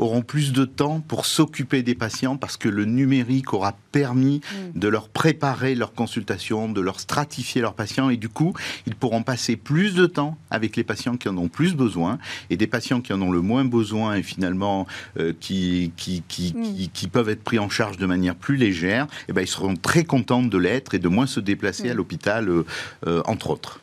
[0.00, 4.80] auront plus de temps pour s'occuper des patients parce que le numérique aura permis mm.
[4.80, 8.52] de leur préparer leur consultation, de leur stratifier leurs patients et du coup,
[8.86, 12.18] ils pourront passer plus de temps avec les patients qui en ont plus besoin
[12.50, 14.88] et des patients qui en ont le moins besoin et finalement
[15.20, 16.88] euh, qui, qui, qui, mm.
[16.92, 20.02] qui, peuvent être pris en charge de manière plus légère, eh ben, ils seront très
[20.02, 22.64] contents de l'être et de moins se déplacer l'hôpital, euh,
[23.06, 23.80] euh, entre autres.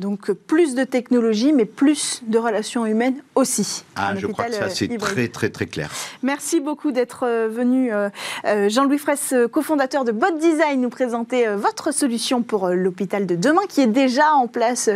[0.00, 3.84] Donc plus de technologie, mais plus de relations humaines aussi.
[3.94, 5.88] Ah, je crois que ça, c'est très, très, très clair.
[6.24, 8.08] Merci beaucoup d'être euh, venu, euh,
[8.44, 13.62] euh, Jean-Louis Fraisse, cofondateur de Bot Design, nous présenter votre solution pour l'hôpital de demain,
[13.68, 14.90] qui est déjà en place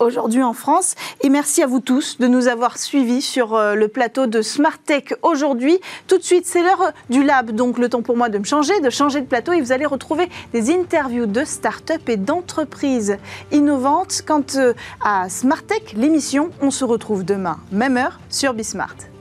[0.00, 0.96] aujourd'hui en France.
[1.22, 5.14] Et merci à vous tous de nous avoir suivis sur le plateau de Smart Tech
[5.22, 5.78] aujourd'hui.
[6.08, 8.78] Tout de suite, c'est l'heure du lab, donc le temps pour moi de me changer,
[8.80, 13.16] de changer de plateau, et vous allez retrouver des interviews de start-up et d'entreprises
[13.50, 19.15] innovantes Quant euh, à Tech, l'émission, on se retrouve demain, même heure, sur Bismart.